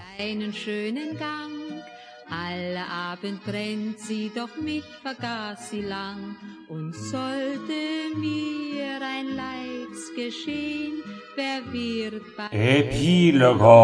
Alle 2.29 2.87
Abend 2.89 3.45
brennt 3.45 4.01
sie, 4.01 4.31
doch 4.35 4.57
mich 4.61 4.85
vergaß 5.03 5.71
sie 5.71 5.83
lang. 5.83 6.37
Und 6.69 6.95
sollte 6.95 7.73
mir 8.17 9.01
ein 9.03 9.37
Leids 9.37 10.13
geschehen, 10.17 11.03
wer 11.37 11.61
wird 11.73 12.23
bei 12.37 12.49
Epílogo 12.51 13.75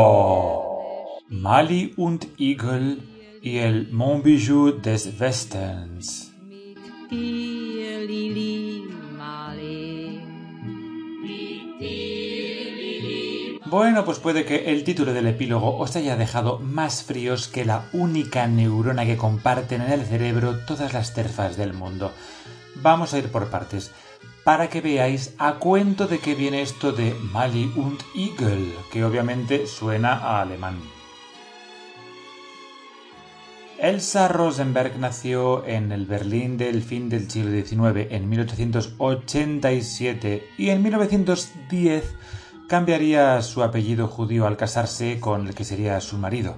Mali 1.29 1.92
und 1.96 2.26
Igel 2.38 2.98
el 3.42 3.87
Montbijou 3.92 4.72
des 4.72 5.18
Westens. 5.18 6.33
mit 6.48 6.79
dir, 7.11 8.07
Lili 8.07 8.83
Bueno, 13.71 14.05
pues 14.05 14.19
puede 14.19 14.45
que 14.45 14.73
el 14.73 14.83
título 14.83 15.15
del 15.15 15.29
epílogo 15.29 15.79
os 15.79 15.95
haya 15.95 16.17
dejado 16.17 16.59
más 16.59 17.05
fríos 17.05 17.47
que 17.47 17.65
la 17.65 17.85
única 17.93 18.49
neurona 18.49 19.07
que 19.07 19.17
comparten 19.17 19.83
en 19.83 19.93
el 19.93 20.05
cerebro 20.05 20.59
todas 20.67 20.93
las 20.93 21.15
terfas 21.15 21.57
del 21.57 21.73
mundo. 21.73 22.11
Vamos 22.83 23.15
a 23.15 23.19
ir 23.19 23.29
por 23.29 23.49
partes, 23.49 23.93
para 24.43 24.69
que 24.69 24.81
veáis 24.81 25.35
a 25.39 25.61
cuento 25.61 26.09
de 26.09 26.19
qué 26.19 26.35
viene 26.35 26.63
esto 26.63 26.91
de 26.91 27.15
Mali 27.33 27.73
und 27.77 28.01
Igel, 28.13 28.75
que 28.93 29.05
obviamente 29.05 29.69
suena 29.69 30.15
a 30.15 30.41
alemán. 30.41 30.81
Elsa 33.79 34.27
Rosenberg 34.27 34.99
nació 34.99 35.65
en 35.65 35.93
el 35.93 36.07
Berlín 36.07 36.59
del 36.59 36.83
fin 36.83 37.09
del 37.09 37.31
siglo 37.31 37.53
XIX 37.53 38.09
en 38.11 38.29
1887 38.29 40.49
y 40.59 40.71
en 40.71 40.83
1910 40.83 42.17
cambiaría 42.71 43.43
su 43.43 43.65
apellido 43.65 44.07
judío 44.07 44.47
al 44.47 44.57
casarse 44.57 45.19
con 45.19 45.49
el 45.49 45.57
que 45.57 45.65
sería 45.65 46.01
su 46.01 46.19
marido, 46.19 46.55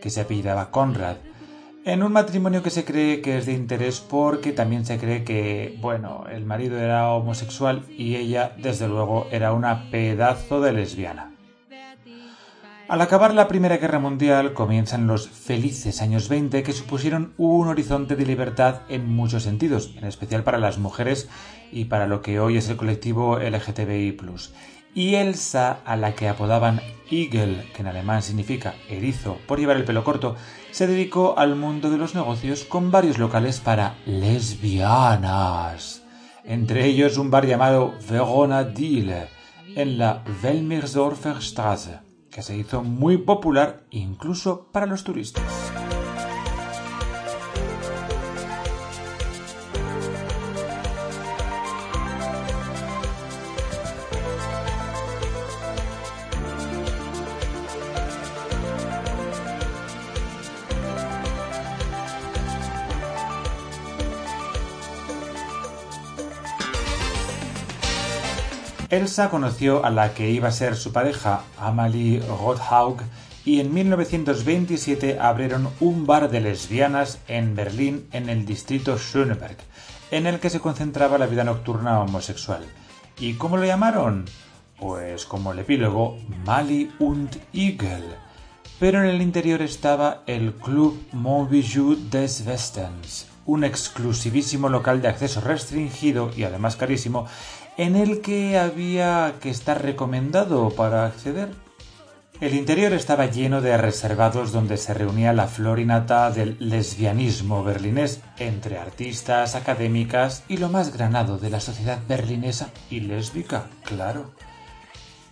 que 0.00 0.08
se 0.08 0.22
apellidaba 0.22 0.70
Conrad, 0.70 1.16
en 1.84 2.02
un 2.02 2.12
matrimonio 2.12 2.62
que 2.62 2.70
se 2.70 2.86
cree 2.86 3.20
que 3.20 3.36
es 3.36 3.44
de 3.44 3.52
interés 3.52 4.00
porque 4.00 4.52
también 4.52 4.86
se 4.86 4.96
cree 4.96 5.22
que, 5.22 5.76
bueno, 5.82 6.24
el 6.32 6.46
marido 6.46 6.78
era 6.78 7.10
homosexual 7.10 7.84
y 7.90 8.16
ella, 8.16 8.54
desde 8.56 8.88
luego, 8.88 9.26
era 9.32 9.52
una 9.52 9.90
pedazo 9.90 10.62
de 10.62 10.72
lesbiana. 10.72 11.34
Al 12.88 13.02
acabar 13.02 13.34
la 13.34 13.46
Primera 13.46 13.76
Guerra 13.76 13.98
Mundial 13.98 14.54
comienzan 14.54 15.06
los 15.06 15.28
felices 15.28 16.00
años 16.00 16.30
20 16.30 16.62
que 16.62 16.72
supusieron 16.72 17.34
un 17.36 17.68
horizonte 17.68 18.16
de 18.16 18.24
libertad 18.24 18.80
en 18.88 19.06
muchos 19.06 19.42
sentidos, 19.42 19.94
en 19.98 20.06
especial 20.06 20.42
para 20.42 20.56
las 20.56 20.78
mujeres 20.78 21.28
y 21.70 21.84
para 21.84 22.06
lo 22.06 22.22
que 22.22 22.40
hoy 22.40 22.56
es 22.56 22.70
el 22.70 22.78
colectivo 22.78 23.38
LGTBI 23.38 24.12
y 24.94 25.14
Elsa, 25.14 25.80
a 25.84 25.96
la 25.96 26.14
que 26.14 26.28
apodaban 26.28 26.80
Eagle, 27.10 27.66
que 27.74 27.82
en 27.82 27.88
alemán 27.88 28.22
significa 28.22 28.74
erizo 28.88 29.38
por 29.46 29.58
llevar 29.58 29.76
el 29.76 29.84
pelo 29.84 30.04
corto, 30.04 30.36
se 30.70 30.86
dedicó 30.86 31.38
al 31.38 31.56
mundo 31.56 31.90
de 31.90 31.98
los 31.98 32.14
negocios 32.14 32.64
con 32.64 32.90
varios 32.90 33.18
locales 33.18 33.60
para 33.60 33.96
lesbianas. 34.06 36.02
Entre 36.44 36.86
ellos 36.86 37.18
un 37.18 37.30
bar 37.30 37.46
llamado 37.46 37.94
Verona 38.08 38.64
Diele, 38.64 39.28
en 39.76 39.98
la 39.98 40.24
Welmersdorfer 40.42 41.42
Straße, 41.42 42.00
que 42.30 42.42
se 42.42 42.56
hizo 42.56 42.82
muy 42.82 43.18
popular 43.18 43.84
incluso 43.90 44.68
para 44.72 44.86
los 44.86 45.04
turistas. 45.04 45.44
Elsa 68.90 69.30
conoció 69.30 69.84
a 69.84 69.90
la 69.90 70.14
que 70.14 70.30
iba 70.30 70.48
a 70.48 70.52
ser 70.52 70.74
su 70.74 70.92
pareja, 70.92 71.44
Amalie 71.56 72.20
Rothaug, 72.26 73.00
y 73.44 73.60
en 73.60 73.72
1927 73.72 75.20
abrieron 75.20 75.70
un 75.78 76.06
bar 76.06 76.28
de 76.28 76.40
lesbianas 76.40 77.20
en 77.28 77.54
Berlín 77.54 78.08
en 78.10 78.28
el 78.28 78.44
distrito 78.44 78.98
Schöneberg, 78.98 79.58
en 80.10 80.26
el 80.26 80.40
que 80.40 80.50
se 80.50 80.58
concentraba 80.58 81.18
la 81.18 81.26
vida 81.26 81.44
nocturna 81.44 82.00
homosexual. 82.00 82.64
¿Y 83.20 83.34
cómo 83.34 83.58
lo 83.58 83.64
llamaron? 83.64 84.24
Pues 84.76 85.24
como 85.24 85.52
el 85.52 85.60
epílogo 85.60 86.18
Mali 86.44 86.90
und 86.98 87.30
Igel. 87.52 88.16
Pero 88.80 89.04
en 89.04 89.08
el 89.08 89.22
interior 89.22 89.62
estaba 89.62 90.24
el 90.26 90.52
Club 90.54 91.00
Bijou 91.48 91.94
des 91.94 92.44
Westens, 92.44 93.28
un 93.46 93.62
exclusivísimo 93.62 94.68
local 94.68 95.00
de 95.00 95.08
acceso 95.08 95.40
restringido 95.40 96.30
y 96.36 96.42
además 96.42 96.76
carísimo, 96.76 97.26
en 97.80 97.96
el 97.96 98.20
que 98.20 98.58
había 98.58 99.36
que 99.40 99.48
estar 99.48 99.80
recomendado 99.80 100.68
para 100.68 101.06
acceder. 101.06 101.48
El 102.38 102.52
interior 102.54 102.92
estaba 102.92 103.24
lleno 103.24 103.62
de 103.62 103.74
reservados 103.78 104.52
donde 104.52 104.76
se 104.76 104.92
reunía 104.92 105.32
la 105.32 105.46
florinata 105.46 106.30
del 106.30 106.58
lesbianismo 106.60 107.64
berlinés 107.64 108.20
entre 108.38 108.76
artistas, 108.76 109.54
académicas 109.54 110.44
y 110.46 110.58
lo 110.58 110.68
más 110.68 110.94
granado 110.94 111.38
de 111.38 111.48
la 111.48 111.60
sociedad 111.60 111.98
berlinesa 112.06 112.68
y 112.90 113.00
lésbica, 113.00 113.64
claro. 113.84 114.30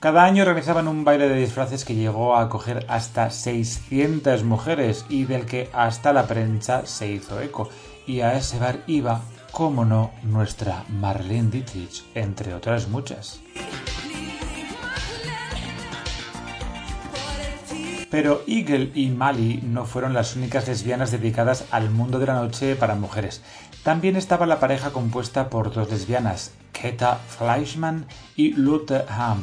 Cada 0.00 0.24
año 0.24 0.42
organizaban 0.42 0.88
un 0.88 1.04
baile 1.04 1.28
de 1.28 1.36
disfraces 1.36 1.84
que 1.84 1.96
llegó 1.96 2.34
a 2.34 2.44
acoger 2.44 2.86
hasta 2.88 3.28
600 3.28 4.42
mujeres 4.44 5.04
y 5.10 5.24
del 5.24 5.44
que 5.44 5.68
hasta 5.74 6.14
la 6.14 6.26
prensa 6.26 6.86
se 6.86 7.12
hizo 7.12 7.42
eco. 7.42 7.68
Y 8.06 8.22
a 8.22 8.38
ese 8.38 8.58
bar 8.58 8.84
iba, 8.86 9.20
como 9.58 9.84
no, 9.84 10.12
nuestra 10.22 10.84
Marlene 10.88 11.50
Dietrich, 11.50 12.04
entre 12.14 12.54
otras 12.54 12.86
muchas. 12.86 13.40
Pero 18.08 18.44
Eagle 18.46 18.92
y 18.94 19.08
Mali 19.08 19.60
no 19.64 19.84
fueron 19.84 20.14
las 20.14 20.36
únicas 20.36 20.68
lesbianas 20.68 21.10
dedicadas 21.10 21.64
al 21.72 21.90
mundo 21.90 22.20
de 22.20 22.26
la 22.26 22.34
noche 22.34 22.76
para 22.76 22.94
mujeres. 22.94 23.42
También 23.82 24.14
estaba 24.14 24.46
la 24.46 24.60
pareja 24.60 24.92
compuesta 24.92 25.50
por 25.50 25.72
dos 25.72 25.90
lesbianas, 25.90 26.52
Keta 26.70 27.16
Fleischmann 27.16 28.06
y 28.36 28.52
Lotte 28.52 29.06
Ham, 29.08 29.42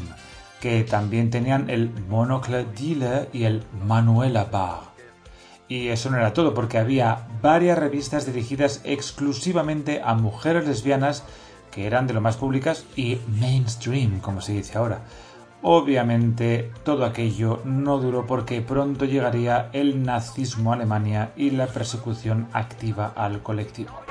que 0.61 0.85
también 0.85 1.29
tenían 1.29 1.69
el 1.69 1.89
Monocle 2.07 2.63
Dealer 2.63 3.27
y 3.33 3.43
el 3.43 3.65
Manuela 3.85 4.45
Bar. 4.45 4.94
Y 5.67 5.87
eso 5.87 6.09
no 6.09 6.17
era 6.17 6.33
todo, 6.33 6.53
porque 6.53 6.77
había 6.77 7.27
varias 7.41 7.77
revistas 7.77 8.25
dirigidas 8.25 8.81
exclusivamente 8.83 10.01
a 10.03 10.13
mujeres 10.13 10.67
lesbianas 10.67 11.23
que 11.71 11.87
eran 11.87 12.07
de 12.07 12.13
lo 12.13 12.21
más 12.21 12.37
públicas 12.37 12.85
y 12.95 13.17
mainstream, 13.39 14.19
como 14.19 14.41
se 14.41 14.53
dice 14.53 14.77
ahora. 14.77 15.01
Obviamente 15.61 16.71
todo 16.83 17.05
aquello 17.05 17.61
no 17.65 17.97
duró 17.97 18.27
porque 18.27 18.61
pronto 18.61 19.05
llegaría 19.05 19.69
el 19.73 20.03
nazismo 20.03 20.71
a 20.71 20.75
Alemania 20.75 21.31
y 21.35 21.49
la 21.49 21.65
persecución 21.65 22.47
activa 22.53 23.11
al 23.15 23.41
colectivo. 23.41 24.04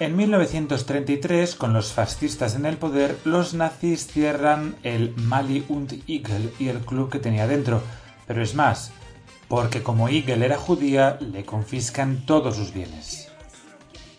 En 0.00 0.16
1933, 0.16 1.54
con 1.56 1.74
los 1.74 1.92
fascistas 1.92 2.54
en 2.54 2.64
el 2.64 2.78
poder, 2.78 3.18
los 3.24 3.52
nazis 3.52 4.06
cierran 4.06 4.76
el 4.82 5.14
Mali 5.14 5.66
und 5.68 5.92
Igel 6.06 6.54
y 6.58 6.68
el 6.68 6.78
club 6.78 7.10
que 7.10 7.18
tenía 7.18 7.46
dentro. 7.46 7.82
Pero 8.26 8.42
es 8.42 8.54
más, 8.54 8.92
porque 9.46 9.82
como 9.82 10.08
Igel 10.08 10.42
era 10.42 10.56
judía, 10.56 11.18
le 11.20 11.44
confiscan 11.44 12.24
todos 12.24 12.56
sus 12.56 12.72
bienes. 12.72 13.30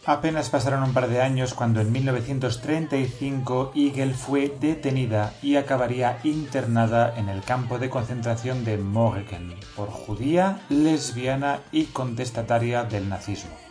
Apenas 0.05 0.51
pasaron 0.51 0.83
un 0.83 0.93
par 0.93 1.09
de 1.09 1.19
años 1.19 1.55
cuando 1.55 1.81
en 1.81 1.91
1935 1.91 3.71
Igel 3.73 4.13
fue 4.13 4.55
detenida 4.61 5.33
y 5.41 5.55
acabaría 5.55 6.19
internada 6.23 7.17
en 7.17 7.27
el 7.27 7.41
campo 7.41 7.79
de 7.79 7.89
concentración 7.89 8.63
de 8.65 8.77
Morgen 8.77 9.55
por 9.75 9.89
judía, 9.89 10.61
lesbiana 10.69 11.61
y 11.71 11.85
contestataria 11.85 12.83
del 12.83 13.09
nazismo. 13.09 13.70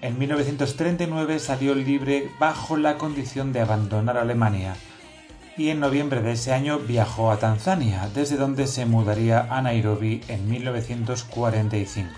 En 0.00 0.16
1939 0.18 1.40
salió 1.40 1.74
libre 1.74 2.30
bajo 2.38 2.76
la 2.76 2.98
condición 2.98 3.52
de 3.52 3.60
abandonar 3.60 4.16
Alemania 4.16 4.76
y 5.56 5.70
en 5.70 5.80
noviembre 5.80 6.22
de 6.22 6.30
ese 6.32 6.52
año 6.52 6.78
viajó 6.78 7.32
a 7.32 7.38
Tanzania, 7.38 8.08
desde 8.14 8.36
donde 8.36 8.68
se 8.68 8.86
mudaría 8.86 9.48
a 9.50 9.60
Nairobi 9.60 10.20
en 10.28 10.48
1945. 10.48 12.12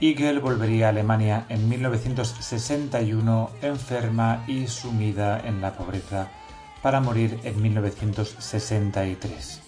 Igel 0.00 0.40
volvería 0.40 0.86
a 0.86 0.88
Alemania 0.88 1.44
en 1.50 1.68
1961 1.68 3.50
enferma 3.60 4.42
y 4.46 4.68
sumida 4.68 5.38
en 5.46 5.60
la 5.60 5.74
pobreza 5.74 6.28
para 6.82 7.00
morir 7.00 7.38
en 7.44 7.60
1963. 7.60 9.60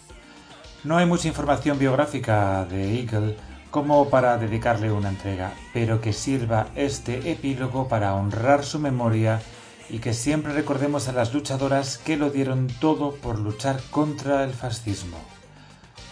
No 0.84 0.96
hay 0.96 1.04
mucha 1.04 1.28
información 1.28 1.78
biográfica 1.78 2.64
de 2.64 3.00
Eagle 3.00 3.36
como 3.70 4.08
para 4.08 4.38
dedicarle 4.38 4.90
una 4.90 5.10
entrega, 5.10 5.52
pero 5.72 6.00
que 6.00 6.12
sirva 6.12 6.68
este 6.74 7.30
epílogo 7.30 7.88
para 7.88 8.14
honrar 8.14 8.64
su 8.64 8.78
memoria 8.78 9.40
y 9.88 9.98
que 9.98 10.14
siempre 10.14 10.52
recordemos 10.52 11.08
a 11.08 11.12
las 11.12 11.32
luchadoras 11.32 11.98
que 11.98 12.16
lo 12.16 12.30
dieron 12.30 12.68
todo 12.80 13.14
por 13.14 13.38
luchar 13.38 13.80
contra 13.90 14.44
el 14.44 14.52
fascismo. 14.52 15.18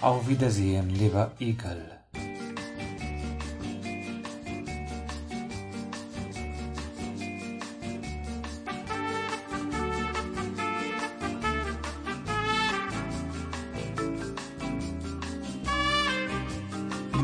Auf 0.01 0.29
Wiedersehen, 0.29 0.99
lieber 0.99 1.31
Eagle. 1.41 1.94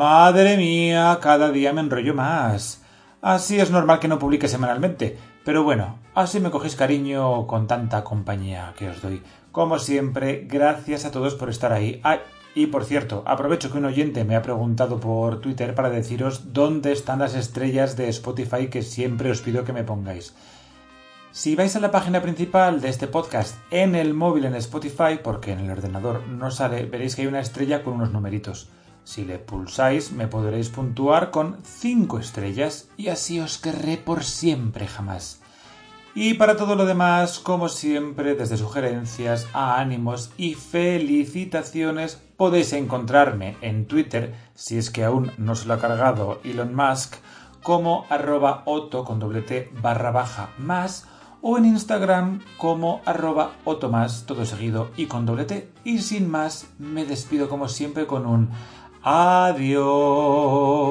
Madre 0.01 0.57
mía, 0.57 1.19
cada 1.21 1.51
día 1.51 1.75
me 1.75 1.83
enrollo 1.83 2.15
más. 2.15 2.81
Así 3.21 3.61
es 3.61 3.71
normal 3.71 4.01
que 4.01 4.09
no 4.09 4.19
publique 4.19 4.49
semanalmente. 4.49 5.19
Pero 5.45 5.63
bueno, 5.63 5.99
así 6.15 6.41
me 6.41 6.51
cogéis 6.51 6.75
cariño 6.75 7.47
con 7.47 7.67
tanta 7.67 8.03
compañía 8.03 8.73
que 8.79 8.89
os 8.89 9.03
doy. 9.03 9.23
Como 9.53 9.79
siempre, 9.79 10.47
gracias 10.49 11.05
a 11.05 11.11
todos 11.11 11.35
por 11.35 11.51
estar 11.51 11.75
ahí. 11.75 12.01
y 12.55 12.69
por 12.69 12.87
cierto, 12.87 13.25
aprovecho 13.27 13.71
que 13.71 13.77
un 13.77 13.85
oyente 13.85 14.25
me 14.25 14.37
ha 14.37 14.41
preguntado 14.41 14.99
por 15.01 15.43
Twitter 15.43 15.75
para 15.75 15.91
deciros 15.91 16.55
dónde 16.55 16.93
están 16.93 17.19
las 17.19 17.35
estrellas 17.35 17.95
de 17.99 18.09
Spotify 18.09 18.69
que 18.69 18.81
siempre 18.81 19.31
os 19.31 19.43
pido 19.43 19.65
que 19.65 19.75
me 19.75 19.85
pongáis. 19.85 20.35
Si 21.31 21.55
vais 21.57 21.77
a 21.77 21.81
la 21.81 21.91
página 21.91 22.23
principal 22.23 22.81
de 22.81 22.89
este 22.89 23.07
podcast 23.07 23.59
en 23.71 23.95
el 23.95 24.15
móvil 24.15 24.47
en 24.47 24.55
Spotify, 24.55 25.21
porque 25.23 25.53
en 25.53 25.61
el 25.61 25.71
ordenador 25.71 26.27
no 26.27 26.51
sale, 26.51 26.87
veréis 26.87 27.17
que 27.17 27.21
hay 27.21 27.29
una 27.29 27.41
estrella 27.41 27.83
con 27.83 27.93
unos 27.93 28.13
numeritos. 28.13 28.71
Si 29.11 29.25
le 29.25 29.41
pulsáis 29.41 30.13
me 30.13 30.29
podréis 30.29 30.69
puntuar 30.69 31.33
con 31.33 31.57
5 31.65 32.21
estrellas 32.21 32.91
y 32.97 33.09
así 33.09 33.41
os 33.41 33.59
querré 33.59 33.97
por 33.97 34.23
siempre 34.23 34.87
jamás. 34.87 35.43
Y 36.15 36.35
para 36.35 36.57
todo 36.57 36.77
lo 36.77 36.87
demás, 36.87 37.41
como 37.41 37.69
siempre, 37.69 38.37
desde 38.37 38.57
sugerencias 38.57 39.49
a 39.53 39.81
ánimos 39.81 40.31
y 40.37 40.55
felicitaciones, 40.55 42.23
podéis 42.37 42.73
encontrarme 42.73 43.57
en 43.63 43.87
Twitter, 43.87 44.33
si 44.55 44.79
es 44.79 44.91
que 44.91 45.03
aún 45.03 45.33
no 45.39 45.57
se 45.57 45.67
lo 45.67 45.75
ha 45.75 45.81
cargado 45.81 46.41
Elon 46.45 46.73
Musk, 46.73 47.17
como 47.65 48.07
arroba 48.11 48.63
oto 48.65 49.05
con 49.05 49.19
doble 49.19 49.43
t 49.43 49.73
barra 49.83 50.13
baja 50.13 50.51
más, 50.57 51.09
o 51.43 51.59
en 51.59 51.65
Instagram 51.65 52.43
como 52.59 53.01
arroba 53.07 53.53
más 53.91 54.25
todo 54.27 54.45
seguido 54.45 54.91
y 54.97 55.07
con 55.07 55.27
doble 55.27 55.47
t. 55.47 55.73
Y 55.85 55.99
sin 55.99 56.31
más, 56.31 56.69
me 56.79 57.05
despido 57.05 57.49
como 57.49 57.67
siempre 57.67 58.07
con 58.07 58.27
un 58.27 58.51
Adiós. 59.03 60.91